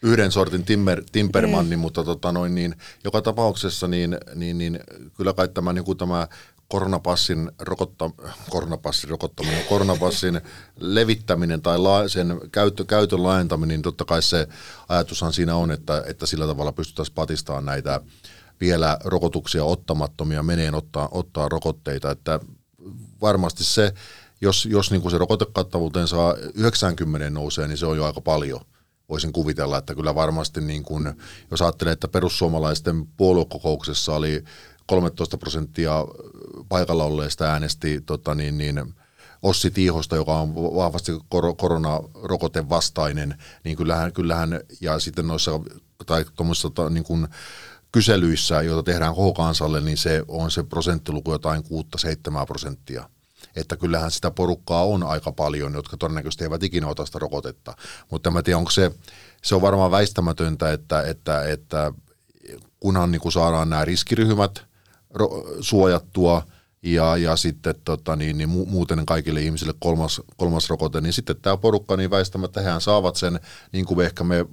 yhden 0.03 0.33
sortin 0.33 0.65
timmer, 0.65 1.03
timpermanni, 1.13 1.77
mm. 1.77 1.81
mutta 1.81 2.05
tota 2.05 2.33
noin, 2.33 2.55
niin, 2.55 2.75
joka 3.05 3.23
tapauksessa 3.23 3.89
niin, 3.89 4.19
niin, 4.35 4.59
niin 4.59 4.81
kyllä 5.17 5.33
kai 5.33 5.49
tämä, 5.49 5.73
niin 5.73 5.85
kuin 5.85 5.99
tämä 5.99 6.29
koronapassin, 6.69 7.51
rokotta, 7.59 8.11
koronapassin 8.51 9.11
rokottaminen, 9.11 9.65
koronapassin 9.65 10.41
levittäminen 10.77 11.63
tai 11.63 11.79
la, 11.79 12.09
sen 12.09 12.41
käyttö, 12.53 12.85
käytön 12.85 13.23
laajentaminen, 13.23 13.69
niin 13.69 13.83
totta 13.83 14.05
kai 14.05 14.23
se 14.23 14.49
ajatushan 14.89 15.33
siinä 15.33 15.57
on, 15.57 15.71
että, 15.71 16.03
että 16.07 16.27
sillä 16.27 16.47
tavalla 16.47 16.73
pystyttäisiin 16.73 17.15
patistamaan 17.15 17.65
näitä 17.65 18.01
vielä 18.61 18.99
rokotuksia 19.05 19.65
ottamattomia 19.65 20.43
meneen 20.43 20.75
ottaa, 20.75 21.09
ottaa 21.11 21.49
rokotteita, 21.49 22.11
että 22.11 22.41
varmasti 23.21 23.65
se, 23.65 23.93
jos, 24.41 24.67
jos 24.67 24.91
niin 24.91 25.03
kuin 25.03 25.13
se 25.13 25.19
rokotekattavuuteen 25.19 26.09
saa 26.09 26.35
90 26.55 27.31
nousee, 27.31 27.69
niin 27.69 27.79
se 27.79 27.87
on 27.87 27.97
jo 27.97 28.05
aika 28.05 28.21
paljon– 28.21 28.61
voisin 29.09 29.33
kuvitella, 29.33 29.79
että 29.79 29.95
kyllä 29.95 30.15
varmasti 30.15 30.61
niin 30.61 30.83
kuin, 30.83 31.15
jos 31.51 31.63
ajattelee, 31.63 31.93
että 31.93 32.09
perussuomalaisten 32.09 33.07
puoluekokouksessa 33.07 34.15
oli 34.15 34.45
13 34.87 35.39
prosenttia 35.39 35.93
paikalla 36.69 37.05
olleista 37.05 37.45
äänesti 37.45 38.01
tota 38.01 38.35
niin, 38.35 38.59
niin, 38.59 38.95
Ossi 39.43 39.71
Tiihosta, 39.71 40.17
joka 40.17 40.41
on 40.41 40.55
vahvasti 40.55 41.13
kor- 41.29 41.57
koronarokoten 41.57 42.69
vastainen, 42.69 43.35
niin 43.65 43.77
kyllähän, 43.77 44.13
kyllähän 44.13 44.61
ja 44.81 44.99
sitten 44.99 45.27
noissa 45.27 45.61
tai 46.07 46.25
tuommoisissa 46.37 46.91
niin 46.91 47.05
kuin, 47.05 47.29
kyselyissä, 47.93 48.63
joita 48.63 48.83
tehdään 48.83 49.15
koko 49.15 49.33
kansalle, 49.33 49.81
niin 49.81 49.97
se 49.97 50.25
on 50.29 50.51
se 50.51 50.63
prosenttiluku 50.63 51.33
jotain 51.33 51.63
6-7 51.63 52.47
prosenttia 52.47 53.11
että 53.57 53.77
kyllähän 53.77 54.11
sitä 54.11 54.31
porukkaa 54.31 54.85
on 54.85 55.03
aika 55.03 55.33
paljon, 55.33 55.75
jotka 55.75 55.97
todennäköisesti 55.97 56.45
eivät 56.45 56.63
ikinä 56.63 56.89
ota 56.89 57.07
sitä 57.07 57.19
rokotetta. 57.19 57.75
Mutta 58.11 58.31
mä 58.31 58.43
tiedän, 58.43 58.59
onko 58.59 58.71
se, 58.71 58.91
se 59.43 59.55
on 59.55 59.63
varmaan 59.63 59.91
väistämätöntä, 59.91 60.73
että, 60.73 61.03
että, 61.03 61.45
että 61.45 61.93
kunhan 62.81 63.11
niin 63.11 63.21
kuin 63.21 63.33
saadaan 63.33 63.71
nämä 63.71 63.85
riskiryhmät 63.85 64.65
suojattua 65.61 66.47
ja, 66.83 67.17
ja 67.17 67.37
sitten 67.37 67.75
tota, 67.85 68.17
niin, 68.17 68.39
niin 68.39 68.49
muuten 68.49 69.07
kaikille 69.07 69.41
ihmisille 69.41 69.75
kolmas, 69.79 70.21
kolmas 70.37 70.71
rokote, 70.71 71.01
niin 71.01 71.13
sitten 71.13 71.37
tämä 71.43 71.57
porukka, 71.57 71.97
niin 71.97 72.11
väistämättä 72.11 72.61
hehän 72.61 72.81
saavat 72.81 73.17
sen, 73.17 73.41
niin 73.73 73.85
kuin 73.85 74.07
ehkä 74.07 74.25
me 74.25 74.47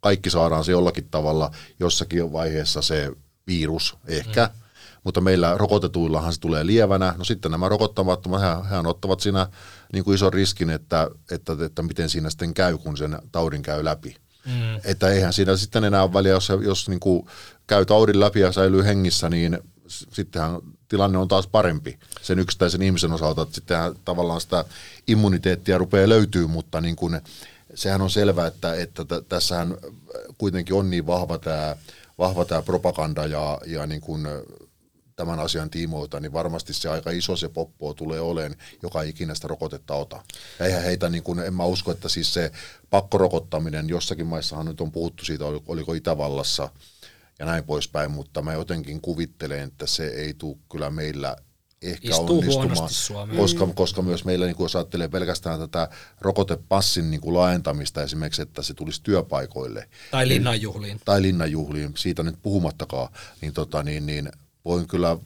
kaikki 0.00 0.30
saadaan 0.30 0.64
se 0.64 0.72
jollakin 0.72 1.08
tavalla 1.10 1.50
jossakin 1.80 2.32
vaiheessa 2.32 2.82
se 2.82 3.12
virus 3.46 3.96
ehkä, 4.08 4.50
mm 4.54 4.65
mutta 5.06 5.20
meillä 5.20 5.58
rokotetuillahan 5.58 6.32
se 6.32 6.40
tulee 6.40 6.66
lievänä. 6.66 7.14
No 7.18 7.24
sitten 7.24 7.50
nämä 7.50 7.68
rokottamattomat, 7.68 8.40
hän, 8.40 8.64
hän 8.64 8.86
ottavat 8.86 9.20
siinä 9.20 9.46
niin 9.92 10.04
kuin 10.04 10.14
ison 10.14 10.32
riskin, 10.32 10.70
että, 10.70 11.10
että, 11.30 11.56
että 11.66 11.82
miten 11.82 12.08
siinä 12.08 12.30
sitten 12.30 12.54
käy, 12.54 12.78
kun 12.78 12.96
sen 12.96 13.18
taudin 13.32 13.62
käy 13.62 13.84
läpi. 13.84 14.16
Mm. 14.46 14.80
Että 14.84 15.08
eihän 15.08 15.32
siinä 15.32 15.56
sitten 15.56 15.84
enää 15.84 16.02
ole 16.02 16.12
väliä, 16.12 16.32
jos, 16.32 16.48
jos 16.64 16.88
niin 16.88 17.00
kuin 17.00 17.26
käy 17.66 17.84
taudin 17.84 18.20
läpi 18.20 18.40
ja 18.40 18.52
säilyy 18.52 18.84
hengissä, 18.84 19.30
niin 19.30 19.58
sittenhän 19.88 20.60
tilanne 20.88 21.18
on 21.18 21.28
taas 21.28 21.46
parempi 21.46 21.98
sen 22.22 22.38
yksittäisen 22.38 22.82
ihmisen 22.82 23.12
osalta, 23.12 23.42
että 23.42 23.54
sittenhän 23.54 23.94
tavallaan 24.04 24.40
sitä 24.40 24.64
immuniteettia 25.06 25.78
rupeaa 25.78 26.08
löytyy, 26.08 26.46
mutta 26.46 26.80
niin 26.80 26.96
kuin, 26.96 27.20
sehän 27.74 28.02
on 28.02 28.10
selvää, 28.10 28.46
että, 28.46 28.74
että 28.74 29.04
t- 29.04 29.28
tässähän 29.28 29.76
kuitenkin 30.38 30.76
on 30.76 30.90
niin 30.90 31.06
vahva 31.06 31.38
tämä 31.38 31.76
vahva 32.18 32.62
propaganda 32.64 33.26
ja, 33.26 33.58
ja 33.66 33.86
niin 33.86 34.00
kuin 34.00 34.26
tämän 35.16 35.40
asian 35.40 35.70
tiimoilta, 35.70 36.20
niin 36.20 36.32
varmasti 36.32 36.74
se 36.74 36.88
aika 36.88 37.10
iso 37.10 37.36
se 37.36 37.48
poppo 37.48 37.94
tulee 37.94 38.20
olemaan, 38.20 38.56
joka 38.82 39.02
ei 39.02 39.08
ikinä 39.08 39.34
sitä 39.34 39.48
rokotetta 39.48 39.94
ota. 39.94 40.22
Ja 40.58 40.66
eihän 40.66 40.82
heitä, 40.82 41.08
niin 41.08 41.22
kuin, 41.22 41.38
en 41.38 41.54
mä 41.54 41.64
usko, 41.64 41.90
että 41.90 42.08
siis 42.08 42.34
se 42.34 42.52
pakkorokottaminen, 42.90 43.88
jossakin 43.88 44.26
maissahan 44.26 44.66
nyt 44.66 44.80
on 44.80 44.92
puhuttu 44.92 45.24
siitä, 45.24 45.44
oliko 45.66 45.94
Itävallassa 45.94 46.68
ja 47.38 47.46
näin 47.46 47.64
poispäin, 47.64 48.10
mutta 48.10 48.42
mä 48.42 48.52
jotenkin 48.52 49.00
kuvittelen, 49.00 49.60
että 49.60 49.86
se 49.86 50.06
ei 50.06 50.34
tule 50.34 50.56
kyllä 50.70 50.90
meillä 50.90 51.36
ehkä 51.82 52.08
Istuu 52.08 52.38
onnistumaan, 52.38 53.36
koska, 53.36 53.66
koska 53.74 54.02
myös 54.02 54.24
meillä, 54.24 54.46
niin 54.46 54.56
kuin 54.56 54.64
jos 54.64 54.76
ajattelee 54.76 55.08
pelkästään 55.08 55.60
tätä 55.60 55.88
rokotepassin 56.20 57.10
niin 57.10 57.20
kuin 57.20 57.34
laajentamista 57.34 58.02
esimerkiksi, 58.02 58.42
että 58.42 58.62
se 58.62 58.74
tulisi 58.74 59.02
työpaikoille. 59.02 59.88
Tai 60.10 60.24
niin- 60.24 60.34
linnanjuhliin. 60.34 60.88
Niin, 60.88 61.00
tai 61.04 61.22
linnanjuhliin, 61.22 61.92
siitä 61.96 62.22
nyt 62.22 62.36
puhumattakaan, 62.42 63.08
niin, 63.40 63.52
tota, 63.52 63.82
niin, 63.82 64.06
niin 64.06 64.30
voin 64.66 64.88
kyllä 64.88 65.16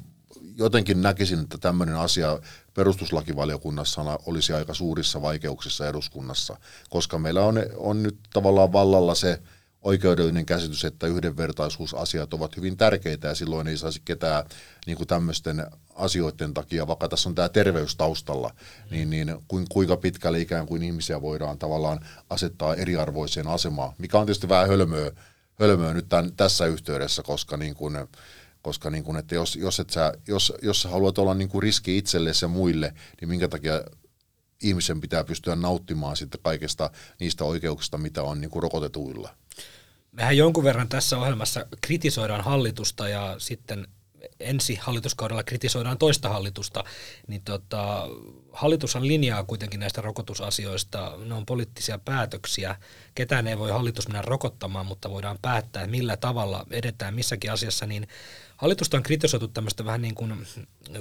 jotenkin 0.56 1.02
näkisin, 1.02 1.40
että 1.40 1.58
tämmöinen 1.58 1.96
asia 1.96 2.38
perustuslakivaliokunnassa 2.74 4.18
olisi 4.26 4.52
aika 4.52 4.74
suurissa 4.74 5.22
vaikeuksissa 5.22 5.88
eduskunnassa, 5.88 6.56
koska 6.90 7.18
meillä 7.18 7.44
on, 7.44 7.62
on 7.76 8.02
nyt 8.02 8.18
tavallaan 8.32 8.72
vallalla 8.72 9.14
se 9.14 9.42
oikeudellinen 9.82 10.46
käsitys, 10.46 10.84
että 10.84 11.06
yhdenvertaisuusasiat 11.06 12.34
ovat 12.34 12.56
hyvin 12.56 12.76
tärkeitä 12.76 13.28
ja 13.28 13.34
silloin 13.34 13.68
ei 13.68 13.76
saisi 13.76 14.02
ketään 14.04 14.44
niin 14.86 14.96
kuin 14.96 15.06
tämmöisten 15.06 15.66
asioiden 15.94 16.54
takia, 16.54 16.86
vaikka 16.86 17.08
tässä 17.08 17.28
on 17.28 17.34
tämä 17.34 17.48
terveys 17.48 17.96
taustalla, 17.96 18.54
niin, 18.90 19.10
niin 19.10 19.36
kuinka 19.68 19.96
pitkälle 19.96 20.40
ikään 20.40 20.66
kuin 20.66 20.82
ihmisiä 20.82 21.22
voidaan 21.22 21.58
tavallaan 21.58 22.00
asettaa 22.30 22.74
eriarvoiseen 22.74 23.48
asemaan, 23.48 23.92
mikä 23.98 24.18
on 24.18 24.26
tietysti 24.26 24.48
vähän 24.48 24.68
hölmöä, 24.68 25.10
hölmöä 25.60 25.94
nyt 25.94 26.08
tämän, 26.08 26.32
tässä 26.36 26.66
yhteydessä, 26.66 27.22
koska 27.22 27.56
niin 27.56 27.74
kuin, 27.74 27.96
koska 28.62 28.90
niin 28.90 29.04
kuin, 29.04 29.16
että 29.16 29.34
jos, 29.34 29.56
jos, 29.56 29.80
et 29.80 29.90
sä, 29.90 30.12
jos, 30.28 30.52
jos 30.62 30.82
sä 30.82 30.88
haluat 30.88 31.18
olla 31.18 31.34
niin 31.34 31.48
kuin 31.48 31.62
riski 31.62 31.98
itsellesi 31.98 32.44
ja 32.44 32.48
muille, 32.48 32.94
niin 33.20 33.28
minkä 33.28 33.48
takia 33.48 33.84
ihmisen 34.62 35.00
pitää 35.00 35.24
pystyä 35.24 35.56
nauttimaan 35.56 36.16
sitten 36.16 36.40
kaikesta 36.42 36.90
niistä 37.20 37.44
oikeuksista, 37.44 37.98
mitä 37.98 38.22
on 38.22 38.40
niin 38.40 38.50
kuin 38.50 38.62
rokotetuilla. 38.62 39.34
Mehän 40.12 40.36
jonkun 40.36 40.64
verran 40.64 40.88
tässä 40.88 41.18
ohjelmassa 41.18 41.66
kritisoidaan 41.80 42.44
hallitusta 42.44 43.08
ja 43.08 43.34
sitten 43.38 43.86
ensi 44.40 44.74
hallituskaudella 44.74 45.42
kritisoidaan 45.42 45.98
toista 45.98 46.28
hallitusta, 46.28 46.84
niin 47.26 47.42
tota, 47.42 48.08
hallitushan 48.52 49.08
linjaa 49.08 49.44
kuitenkin 49.44 49.80
näistä 49.80 50.00
rokotusasioista. 50.00 51.16
Ne 51.24 51.34
on 51.34 51.46
poliittisia 51.46 51.98
päätöksiä. 51.98 52.76
Ketään 53.14 53.46
ei 53.46 53.58
voi 53.58 53.70
hallitus 53.70 54.08
mennä 54.08 54.22
rokottamaan, 54.22 54.86
mutta 54.86 55.10
voidaan 55.10 55.38
päättää, 55.42 55.86
millä 55.86 56.16
tavalla 56.16 56.66
edetään 56.70 57.14
missäkin 57.14 57.52
asiassa. 57.52 57.86
Niin 57.86 58.08
Hallitusta 58.60 58.96
on 58.96 59.02
kritisoitu 59.02 59.48
tämmöistä 59.48 59.84
vähän 59.84 60.02
niin 60.02 60.14
kuin 60.14 60.46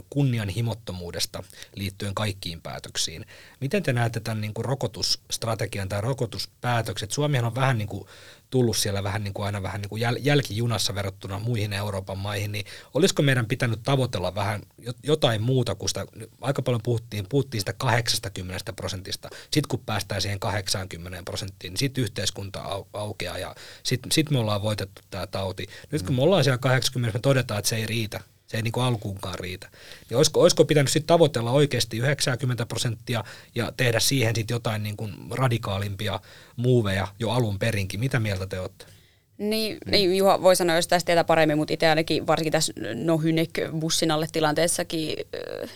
kunnianhimottomuudesta 0.10 1.43
liittyen 1.76 2.15
kaikkiin 2.15 2.62
päätöksiin. 2.62 3.26
Miten 3.62 3.84
te 3.84 3.93
näette 3.93 4.19
tämän 4.19 4.41
niin 4.41 4.54
kuin 4.54 4.65
rokotusstrategian 4.65 5.89
tai 5.89 6.02
rokotuspäätökset? 6.02 7.12
Suomihan 7.12 7.45
on 7.45 7.56
vähän 7.56 7.78
niin 7.78 7.88
kuin 7.88 8.08
tullut 8.49 8.77
siellä 8.77 9.03
vähän 9.03 9.23
niin 9.23 9.33
kuin 9.33 9.45
aina 9.45 9.63
vähän 9.63 9.81
niin 9.81 9.89
kuin 9.89 10.01
jäl- 10.01 10.19
jälkijunassa 10.19 10.95
verrattuna 10.95 11.39
muihin 11.39 11.73
Euroopan 11.73 12.17
maihin, 12.17 12.51
niin 12.51 12.65
olisiko 12.93 13.21
meidän 13.21 13.45
pitänyt 13.45 13.79
tavoitella 13.83 14.35
vähän 14.35 14.62
jotain 15.03 15.41
muuta 15.41 15.75
kuin 15.75 15.89
sitä, 15.89 16.05
aika 16.41 16.62
paljon 16.62 16.81
puhuttiin, 16.83 17.25
puhuttiin 17.29 17.62
sitä 17.62 17.73
80 17.73 18.73
prosentista, 18.73 19.29
sitten 19.41 19.69
kun 19.69 19.79
päästään 19.85 20.21
siihen 20.21 20.39
80 20.39 21.23
prosenttiin, 21.25 21.71
niin 21.71 21.79
sitten 21.79 22.03
yhteiskunta 22.03 22.63
au- 22.63 22.88
aukeaa 22.93 23.38
ja 23.38 23.55
sitten 23.83 24.12
sit 24.12 24.29
me 24.29 24.39
ollaan 24.39 24.62
voitettu 24.62 25.01
tämä 25.09 25.27
tauti. 25.27 25.67
Nyt 25.91 26.01
kun 26.01 26.15
me 26.15 26.21
ollaan 26.21 26.43
siellä 26.43 26.57
80, 26.57 27.17
me 27.17 27.21
todetaan, 27.21 27.59
että 27.59 27.69
se 27.69 27.75
ei 27.75 27.85
riitä, 27.85 28.19
se 28.49 28.57
ei 28.57 28.63
niin 28.63 28.71
kuin 28.71 28.83
alkuunkaan 28.83 29.39
riitä. 29.39 29.69
Niin 30.09 30.17
olisiko, 30.17 30.41
olisiko 30.41 30.65
pitänyt 30.65 30.91
sitten 30.91 31.07
tavoitella 31.07 31.51
oikeasti 31.51 31.97
90 31.97 32.65
prosenttia 32.65 33.23
ja 33.55 33.71
tehdä 33.77 33.99
siihen 33.99 34.35
sitten 34.35 34.55
jotain 34.55 34.83
niin 34.83 34.97
kuin 34.97 35.13
radikaalimpia 35.31 36.19
muuveja 36.55 37.07
jo 37.19 37.29
alun 37.29 37.59
perinkin? 37.59 37.99
Mitä 37.99 38.19
mieltä 38.19 38.47
te 38.47 38.59
olette? 38.59 38.85
Niin, 39.38 39.77
niin 39.85 40.17
Juha 40.17 40.41
voi 40.41 40.55
sanoa 40.55 40.75
jos 40.75 40.88
tästä 40.88 41.05
tietää 41.05 41.23
paremmin, 41.23 41.57
mutta 41.57 41.73
itse 41.73 41.88
ainakin 41.88 42.27
varsinkin 42.27 42.51
tässä 42.51 42.73
Nohynek 42.95 43.49
bussin 43.79 44.12
alle 44.12 44.27
tilanteessakin 44.31 45.17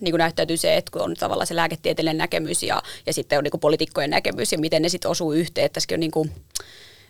niin 0.02 0.12
kuin 0.12 0.20
näyttäytyy 0.20 0.58
se, 0.58 0.78
että 0.78 0.92
kun 0.92 1.02
on 1.02 1.14
tavallaan 1.14 1.48
se 1.48 1.56
lääketieteellinen 1.56 2.18
näkemys 2.18 2.64
ja, 2.64 2.84
ja 3.06 3.14
sitten 3.14 3.38
on 3.38 3.44
niin 3.44 3.52
kuin 3.52 3.62
poliitikkojen 3.62 4.10
näkemys 4.10 4.52
ja 4.52 4.58
miten 4.58 4.82
ne 4.82 4.90
sitten 4.90 5.12
osuu 5.12 5.34
yhteen. 5.34 5.66
Että 5.66 5.74
tässäkin 5.74 5.96
on 5.96 6.00
niin 6.00 6.12
kuin, 6.12 6.32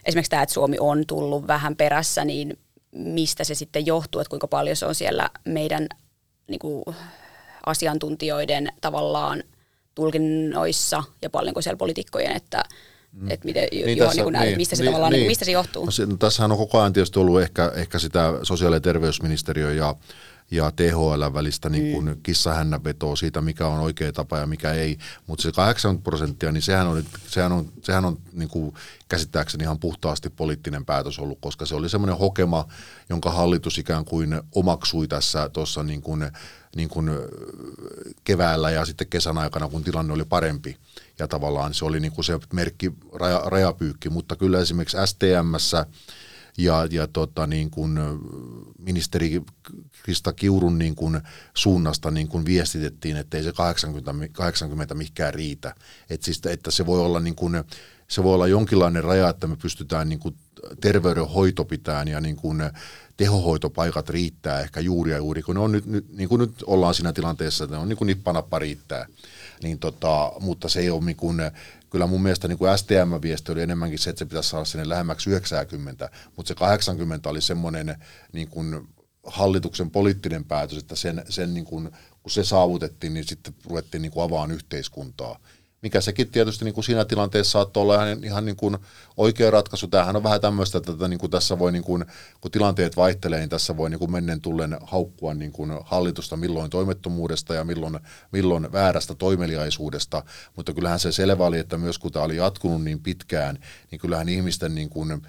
esimerkiksi 0.06 0.30
tämä, 0.30 0.44
että 0.44 0.54
Suomi 0.54 0.78
on 0.80 1.06
tullut 1.08 1.48
vähän 1.48 1.76
perässä, 1.76 2.26
niin 2.26 2.58
mistä 2.94 3.44
se 3.44 3.56
sitten 3.56 3.86
johtuu, 3.86 4.22
että 4.22 4.30
kuinka 4.30 4.48
paljon 4.48 4.76
se 4.76 4.86
on 4.86 4.96
siellä 4.96 5.30
meidän 5.46 5.88
niin 6.48 6.60
kuin, 6.60 6.84
asiantuntijoiden 7.66 8.68
tavallaan 8.82 9.44
tulkinnoissa 9.96 11.04
ja 11.22 11.30
paljonko 11.30 11.62
siellä 11.62 11.78
poliitikkojen, 11.78 12.36
että 12.36 12.64
Mm. 13.14 13.32
Että 13.32 13.46
miten, 13.46 13.68
niin 13.72 13.98
tässä, 13.98 14.24
niin 14.24 14.34
niin, 14.34 14.58
mistä, 14.58 14.76
se 14.76 14.84
niin, 14.84 14.92
tavallaan, 14.92 15.14
niin, 15.14 15.28
mistä 15.28 15.46
se 15.46 15.52
johtuu? 15.52 15.86
No, 15.86 15.92
se, 15.92 16.06
no, 16.06 16.18
tässähän 16.18 16.52
on 16.52 16.58
koko 16.58 16.80
ajan 16.80 16.94
tietysti 16.94 17.20
ollut 17.20 17.42
ehkä, 17.42 17.72
ehkä 17.76 18.00
sitä 18.00 18.34
sosiaali- 18.44 18.76
ja 18.76 18.80
terveysministeriö 18.80 19.74
ja 19.74 19.96
ja 20.54 20.72
THL 20.72 21.34
välistä 21.34 21.70
niin 21.70 21.94
kuin 21.94 22.06
mm. 22.06 22.18
kissahännänvetoa 22.24 23.16
siitä, 23.16 23.42
mikä 23.42 23.68
on 23.68 23.80
oikea 23.80 24.14
tapa 24.14 24.38
ja 24.38 24.48
mikä 24.48 24.72
ei. 24.72 24.98
Mutta 25.28 25.44
se 25.44 25.52
80 25.52 26.04
prosenttia, 26.04 26.52
niin 26.52 26.62
sehän 26.62 26.88
on, 26.88 27.04
sehän 27.28 27.52
on, 27.52 27.72
sehän 27.82 28.06
on 28.06 28.20
niin 28.34 28.50
kuin 28.50 28.74
käsittääkseni 29.10 29.64
ihan 29.64 29.80
puhtaasti 29.80 30.30
poliittinen 30.30 30.86
päätös 30.86 31.20
ollut, 31.20 31.38
koska 31.42 31.66
se 31.66 31.76
oli 31.76 31.90
semmoinen 31.90 32.18
hokema, 32.18 32.68
jonka 33.10 33.32
hallitus 33.32 33.78
ikään 33.78 34.06
kuin 34.06 34.42
omaksui 34.56 35.08
tässä 35.08 35.50
tuossa 35.50 35.84
niin 35.84 36.02
kuin, 36.02 36.32
niin 36.76 36.90
kuin 36.90 37.10
keväällä 38.24 38.72
ja 38.72 38.86
sitten 38.86 39.08
kesän 39.08 39.38
aikana, 39.38 39.70
kun 39.70 39.84
tilanne 39.84 40.14
oli 40.14 40.26
parempi. 40.26 40.78
Ja 41.20 41.28
tavallaan 41.28 41.74
se 41.74 41.86
oli 41.86 42.00
niin 42.00 42.12
kuin 42.12 42.26
se 42.26 42.40
merkki 42.54 42.92
raja, 43.14 43.42
rajapyykki, 43.46 44.10
mutta 44.10 44.36
kyllä 44.36 44.60
esimerkiksi 44.60 44.98
STMssä 45.06 45.86
ja, 46.58 46.88
ja 46.92 47.08
tota, 47.08 47.48
niin 47.48 47.70
kuin 47.70 48.00
ministeri 48.80 49.42
Krista 50.04 50.34
Kiurun 50.34 50.80
niin 50.80 50.96
kuin 50.96 51.22
suunnasta 51.54 52.12
niin 52.12 52.28
kuin 52.28 52.46
viestitettiin, 52.46 53.18
että 53.18 53.38
ei 53.38 53.44
se 53.44 53.54
80, 53.54 54.14
80 54.32 54.96
mikään 54.96 55.34
riitä. 55.34 55.76
Et 56.10 56.24
siis, 56.24 56.42
että 56.46 56.72
se 56.72 56.86
voi 56.86 57.00
olla 57.00 57.20
niin 57.20 57.36
kuin, 57.36 57.64
se 58.08 58.24
voi 58.24 58.34
olla 58.34 58.48
jonkinlainen 58.48 59.04
raja, 59.04 59.30
että 59.30 59.48
me 59.48 59.56
pystytään 59.56 60.10
niin 60.10 60.20
kuin 60.20 60.36
terveydenhoito 60.82 61.66
pitään 61.66 62.08
ja 62.08 62.22
niin 62.22 62.36
kuin 62.36 62.62
tehohoitopaikat 63.18 64.10
riittää 64.10 64.60
ehkä 64.60 64.80
juuri 64.80 65.12
ja 65.12 65.18
juuri, 65.18 65.42
kun 65.42 65.56
ne 65.56 65.62
on 65.62 65.72
nyt, 65.72 65.86
nyt 65.86 66.10
niin 66.10 66.30
kuin 66.30 66.40
nyt 66.40 66.64
ollaan 66.68 66.94
siinä 66.94 67.14
tilanteessa, 67.14 67.64
että 67.64 67.76
ne 67.76 67.82
on 67.82 67.90
niin 67.90 67.98
kuin 67.98 68.08
nippanappa 68.08 68.60
riittää. 68.60 69.06
Niin 69.64 69.80
tota, 69.80 70.32
mutta 70.40 70.70
se 70.70 70.80
ei 70.80 70.90
ole 70.90 71.06
niin 71.06 71.16
kuin, 71.16 71.42
kyllä 71.90 72.08
mun 72.08 72.24
mielestä 72.24 72.48
niin 72.48 72.58
kuin 72.58 72.78
STM-viesti 72.78 73.52
oli 73.52 73.62
enemmänkin 73.62 74.00
se, 74.00 74.10
että 74.10 74.20
se 74.20 74.26
pitäisi 74.26 74.50
saada 74.50 74.66
sinne 74.66 74.90
lähemmäksi 74.90 75.30
90, 75.30 76.10
mutta 76.36 76.48
se 76.48 76.56
80 76.56 77.30
oli 77.30 77.42
semmoinen 77.42 77.96
niin 78.34 78.48
kuin 78.48 78.88
hallituksen 79.24 79.92
poliittinen 79.92 80.46
päätös, 80.46 80.78
että 80.78 80.96
sen, 80.96 81.24
sen 81.30 81.54
niin 81.54 81.66
kuin, 81.66 81.92
kun 82.24 82.32
se 82.32 82.44
saavutettiin, 82.44 83.14
niin 83.14 83.28
sitten 83.28 83.56
ruvettiin 83.66 84.02
niin 84.02 84.12
kuin 84.12 84.24
avaan 84.24 84.52
yhteiskuntaa 84.52 85.40
mikä 85.84 86.02
sekin 86.02 86.32
tietysti 86.32 86.66
niin 86.66 86.74
kuin 86.74 86.84
siinä 86.84 87.06
tilanteessa 87.06 87.52
saattoi 87.52 87.82
olla 87.82 87.96
ihan, 87.96 88.24
ihan 88.24 88.46
niin 88.46 88.56
kuin 88.56 88.78
oikea 89.18 89.52
ratkaisu. 89.52 89.88
Tämähän 89.88 90.16
on 90.16 90.24
vähän 90.24 90.42
tämmöistä, 90.42 90.78
että 90.78 91.08
niin 91.08 91.20
kuin 91.20 91.32
tässä 91.32 91.60
voi, 91.60 91.72
niin 91.72 91.84
kuin, 91.84 92.06
kun 92.42 92.52
tilanteet 92.52 92.98
vaihtelee, 92.98 93.40
niin 93.40 93.50
tässä 93.50 93.78
voi 93.78 93.90
niin 93.90 94.00
kuin 94.00 94.12
mennen 94.12 94.42
tullen 94.42 94.78
haukkua 94.82 95.34
niin 95.34 95.52
kuin 95.52 95.72
hallitusta 95.84 96.38
milloin 96.38 96.70
toimettomuudesta 96.70 97.54
ja 97.54 97.64
milloin, 97.64 98.00
milloin 98.32 98.72
väärästä 98.72 99.16
toimeliaisuudesta, 99.16 100.24
mutta 100.56 100.74
kyllähän 100.74 101.00
se 101.00 101.12
selvä 101.12 101.46
oli, 101.46 101.60
että 101.60 101.78
myös 101.78 101.98
kun 101.98 102.12
tämä 102.12 102.26
oli 102.26 102.36
jatkunut 102.36 102.84
niin 102.84 103.00
pitkään, 103.00 103.60
niin 103.92 104.00
kyllähän 104.00 104.30
ihmisten 104.30 104.76
niin 104.76 104.90
kuin, 104.90 105.22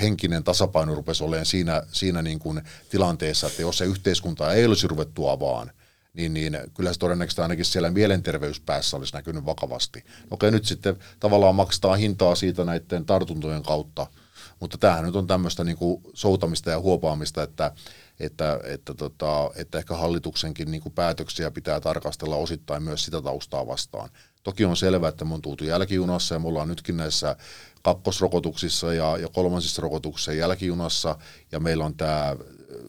henkinen 0.00 0.44
tasapaino 0.44 0.94
rupesi 0.94 1.24
olemaan 1.24 1.46
siinä, 1.46 1.82
siinä 1.92 2.22
niin 2.22 2.38
kuin 2.38 2.62
tilanteessa, 2.90 3.46
että 3.46 3.62
jos 3.62 3.78
se 3.78 3.84
yhteiskunta 3.84 4.52
ei 4.52 4.66
olisi 4.66 4.88
ruvettu 4.88 5.28
avaan, 5.28 5.70
niin, 6.14 6.34
niin 6.34 6.58
kyllä 6.74 6.92
se 6.92 6.98
todennäköisesti 6.98 7.42
ainakin 7.42 7.64
siellä 7.64 7.90
mielenterveyspäässä 7.90 8.96
olisi 8.96 9.14
näkynyt 9.14 9.46
vakavasti. 9.46 10.04
Okei, 10.30 10.50
nyt 10.50 10.64
sitten 10.64 10.96
tavallaan 11.20 11.54
maksetaan 11.54 11.98
hintaa 11.98 12.34
siitä 12.34 12.64
näiden 12.64 13.06
tartuntojen 13.06 13.62
kautta, 13.62 14.06
mutta 14.60 14.78
tämähän 14.78 15.04
nyt 15.04 15.16
on 15.16 15.26
tämmöistä 15.26 15.64
niin 15.64 15.76
kuin 15.76 16.02
soutamista 16.14 16.70
ja 16.70 16.80
huopaamista, 16.80 17.42
että, 17.42 17.72
että, 18.20 18.60
että, 18.64 18.94
tota, 18.94 19.50
että 19.54 19.78
ehkä 19.78 19.94
hallituksenkin 19.94 20.70
niin 20.70 20.82
kuin 20.82 20.92
päätöksiä 20.92 21.50
pitää 21.50 21.80
tarkastella 21.80 22.36
osittain 22.36 22.82
myös 22.82 23.04
sitä 23.04 23.22
taustaa 23.22 23.66
vastaan. 23.66 24.10
Toki 24.42 24.64
on 24.64 24.76
selvää, 24.76 25.08
että 25.08 25.24
me 25.24 25.34
on 25.34 25.42
tultu 25.42 25.64
jälkijunassa 25.64 26.34
ja 26.34 26.38
me 26.38 26.48
ollaan 26.48 26.68
nytkin 26.68 26.96
näissä 26.96 27.36
kakkosrokotuksissa 27.82 28.94
ja, 28.94 29.16
ja 29.16 29.28
kolmansissa 29.28 29.82
rokotuksissa 29.82 30.32
jälkijunassa 30.32 31.18
ja 31.52 31.60
meillä 31.60 31.84
on 31.84 31.94
tämä 31.94 32.36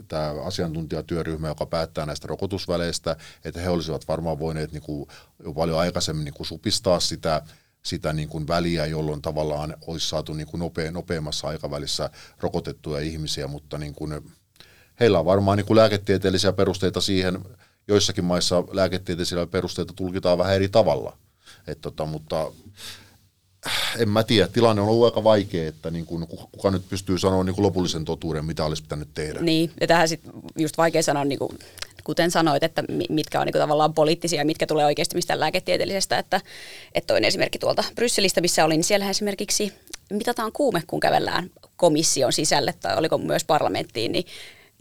tämä 0.08 0.32
asiantuntijatyöryhmä, 0.44 1.48
joka 1.48 1.65
päättää 1.65 2.06
näistä 2.06 2.28
rokotusväleistä, 2.28 3.15
että 3.46 3.62
he 3.62 3.70
olisivat 3.70 4.08
varmaan 4.08 4.39
voineet 4.39 4.72
niin 4.72 4.84
kuin, 4.84 5.08
jo 5.44 5.54
paljon 5.54 5.80
aikaisemmin 5.80 6.26
niin 6.26 6.34
kuin 6.34 6.48
supistaa 6.48 7.00
sitä, 7.00 7.41
sitä 7.84 8.13
niin 8.13 8.30
kuin 8.30 8.48
väliä, 8.48 8.86
jolloin 8.86 9.22
tavallaan 9.22 9.78
olisi 9.88 10.10
saatu 10.10 10.34
niin 10.34 10.48
kuin 10.48 10.60
nopea, 10.60 10.91
nopeammassa 10.91 11.48
aikavälissä 11.48 12.10
rokotettuja 12.39 13.00
ihmisiä, 13.00 13.48
mutta 13.48 13.78
niin 13.78 13.94
kuin, 13.94 14.34
heillä 15.00 15.20
on 15.20 15.26
varmaan 15.26 15.58
niin 15.58 15.65
kuin 15.65 15.78
lääketieteellisiä 15.78 16.54
perusteita 16.54 17.02
siihen, 17.02 17.39
joissakin 17.88 18.26
maissa 18.26 18.63
lääketieteellisiä 18.72 19.46
perusteita 19.46 19.94
tulkitaan 19.94 20.38
vähän 20.38 20.56
eri 20.56 20.70
tavalla. 20.70 21.17
Et 21.67 21.82
tota, 21.82 22.06
mutta 22.06 22.52
en 23.97 24.10
mä 24.10 24.24
tiedä, 24.24 24.47
tilanne 24.47 24.82
on 24.82 24.88
ollut 24.88 25.06
aika 25.06 25.24
vaikea, 25.24 25.67
että 25.67 25.91
niin 25.91 26.06
kuin, 26.06 26.28
kuka 26.52 26.71
nyt 26.71 26.89
pystyy 26.89 27.19
sanoa 27.19 27.43
niin 27.43 27.56
kuin 27.56 27.63
lopullisen 27.63 28.06
totuuden, 28.06 28.45
mitä 28.45 28.65
olisi 28.65 28.84
pitänyt 28.84 29.08
tehdä. 29.13 29.39
Niin, 29.41 29.71
ja 29.82 29.88
tähän 29.88 30.08
sitten 30.08 30.34
just 30.58 30.78
vaikea 30.78 31.04
sanoa, 31.04 31.26
niin 31.26 31.39
kuin, 31.39 31.60
kuten 32.04 32.32
sanoit, 32.32 32.63
että 32.63 32.84
mitkä 33.10 33.39
on 33.39 33.45
niin 33.45 33.54
kuin 33.54 33.62
tavallaan 33.62 33.93
poliittisia 33.93 34.41
ja 34.41 34.45
mitkä 34.45 34.67
tulee 34.67 34.86
oikeasti 34.86 35.15
mistään 35.15 35.39
lääketieteellisestä, 35.39 36.17
että, 36.17 36.41
että 36.93 37.08
toinen 37.08 37.28
esimerkki 37.28 37.60
tuolta 37.60 37.84
Brysselistä, 37.95 38.41
missä 38.41 38.65
olin, 38.65 38.76
niin 38.76 38.84
siellä 38.84 39.10
esimerkiksi 39.10 39.74
mitataan 40.10 40.52
kuume, 40.52 40.84
kun 40.88 41.00
kävellään 41.00 41.50
komission 41.76 42.34
sisälle 42.34 42.74
tai 42.82 42.97
oliko 42.97 43.17
myös 43.17 43.43
parlamenttiin, 43.43 44.12
niin 44.12 44.26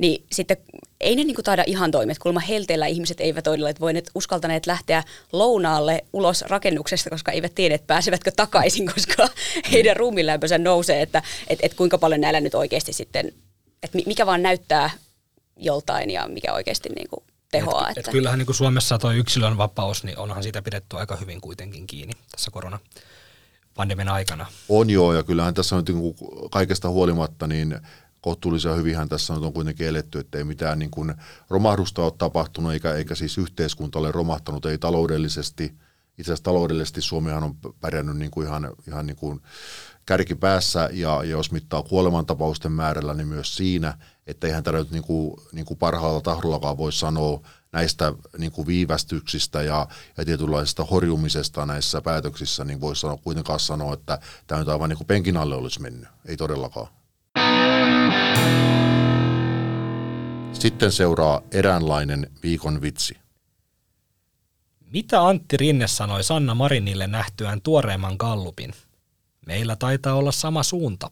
niin 0.00 0.24
sitten 0.32 0.56
ei 1.00 1.16
ne 1.16 1.24
niinku 1.24 1.42
taida 1.42 1.64
ihan 1.66 1.90
toimia. 1.90 2.14
Kuulemma 2.22 2.40
helteellä 2.40 2.86
ihmiset 2.86 3.20
eivät 3.20 3.46
olleet 3.46 3.80
voineet 3.80 4.10
uskaltaneet 4.14 4.66
lähteä 4.66 5.04
lounaalle 5.32 6.04
ulos 6.12 6.42
rakennuksesta, 6.42 7.10
koska 7.10 7.32
eivät 7.32 7.54
tiedä, 7.54 7.74
että 7.74 7.86
pääsevätkö 7.86 8.30
takaisin, 8.36 8.86
koska 8.94 9.28
heidän 9.72 9.96
ruumilämpönsä 9.96 10.58
nousee, 10.58 11.02
että 11.02 11.22
et, 11.48 11.58
et 11.62 11.74
kuinka 11.74 11.98
paljon 11.98 12.20
näillä 12.20 12.40
nyt 12.40 12.54
oikeasti 12.54 12.92
sitten, 12.92 13.32
että 13.82 13.98
mikä 14.06 14.26
vaan 14.26 14.42
näyttää 14.42 14.90
joltain 15.56 16.10
ja 16.10 16.28
mikä 16.28 16.52
oikeasti 16.52 16.88
niinku 16.88 17.24
tehoaa. 17.52 17.90
Et, 17.90 17.98
että. 17.98 18.10
Et 18.10 18.12
kyllähän 18.12 18.38
niin 18.38 18.54
Suomessa 18.54 18.98
tuo 18.98 19.10
yksilön 19.12 19.58
vapaus, 19.58 20.04
niin 20.04 20.18
onhan 20.18 20.42
siitä 20.42 20.62
pidetty 20.62 20.96
aika 20.96 21.16
hyvin 21.16 21.40
kuitenkin 21.40 21.86
kiinni 21.86 22.14
tässä 22.30 22.50
korona 22.50 22.78
pandemian 23.74 24.08
aikana. 24.08 24.46
On 24.68 24.90
joo, 24.90 25.14
ja 25.14 25.22
kyllähän 25.22 25.54
tässä 25.54 25.76
on 25.76 25.84
niin 25.88 26.14
kaikesta 26.50 26.88
huolimatta, 26.88 27.46
niin 27.46 27.80
kohtuullisen 28.20 28.76
hyvinhän 28.76 29.08
tässä 29.08 29.34
on 29.34 29.52
kuitenkin 29.52 29.86
eletty, 29.86 30.18
että 30.18 30.38
ei 30.38 30.44
mitään 30.44 30.78
niin 30.78 30.90
kuin 30.90 31.14
romahdusta 31.50 32.02
ole 32.02 32.12
tapahtunut, 32.18 32.72
eikä, 32.72 32.94
eikä 32.94 33.14
siis 33.14 33.38
yhteiskunta 33.38 33.98
ole 33.98 34.12
romahtanut, 34.12 34.66
ei 34.66 34.78
taloudellisesti. 34.78 35.64
Itse 36.18 36.32
asiassa 36.32 36.44
taloudellisesti 36.44 37.00
Suomihan 37.00 37.42
on 37.42 37.54
pärjännyt 37.80 38.16
niin 38.16 38.30
kuin 38.30 38.46
ihan, 38.46 38.70
ihan 38.88 39.06
niin 39.06 39.16
kuin 39.16 39.40
kärkipäässä, 40.06 40.88
ja, 40.92 41.24
ja 41.24 41.30
jos 41.30 41.52
mittaa 41.52 41.82
kuolemantapausten 41.82 42.72
määrällä, 42.72 43.14
niin 43.14 43.28
myös 43.28 43.56
siinä, 43.56 43.98
että 44.26 44.46
eihän 44.46 44.62
tämä 44.62 44.78
nyt 44.78 44.90
niin 44.90 45.02
kuin, 45.02 45.36
niin 45.52 45.66
kuin 45.66 45.78
parhaalla 45.78 46.20
tahdollakaan 46.20 46.78
voi 46.78 46.92
sanoa 46.92 47.40
näistä 47.72 48.12
niin 48.38 48.52
kuin 48.52 48.66
viivästyksistä 48.66 49.62
ja, 49.62 49.88
ja 50.16 50.24
tietynlaisesta 50.24 50.84
horjumisesta 50.84 51.66
näissä 51.66 52.00
päätöksissä, 52.00 52.64
niin 52.64 52.80
voisi 52.80 53.00
sanoa, 53.00 53.16
kuitenkaan 53.16 53.60
sanoa, 53.60 53.94
että 53.94 54.18
tämä 54.46 54.58
nyt 54.58 54.68
aivan 54.68 54.88
niin 54.88 54.96
kuin 54.96 55.06
penkin 55.06 55.36
alle 55.36 55.54
olisi 55.54 55.80
mennyt. 55.80 56.08
Ei 56.24 56.36
todellakaan. 56.36 56.99
Sitten 60.52 60.92
seuraa 60.92 61.42
eräänlainen 61.52 62.30
viikon 62.42 62.82
vitsi. 62.82 63.16
Mitä 64.92 65.26
Antti 65.26 65.56
Rinne 65.56 65.86
sanoi 65.86 66.24
Sanna 66.24 66.54
Marinille 66.54 67.06
nähtyään 67.06 67.60
tuoreemman 67.62 68.16
gallupin? 68.18 68.72
Meillä 69.46 69.76
taitaa 69.76 70.14
olla 70.14 70.32
sama 70.32 70.62
suunta. 70.62 71.10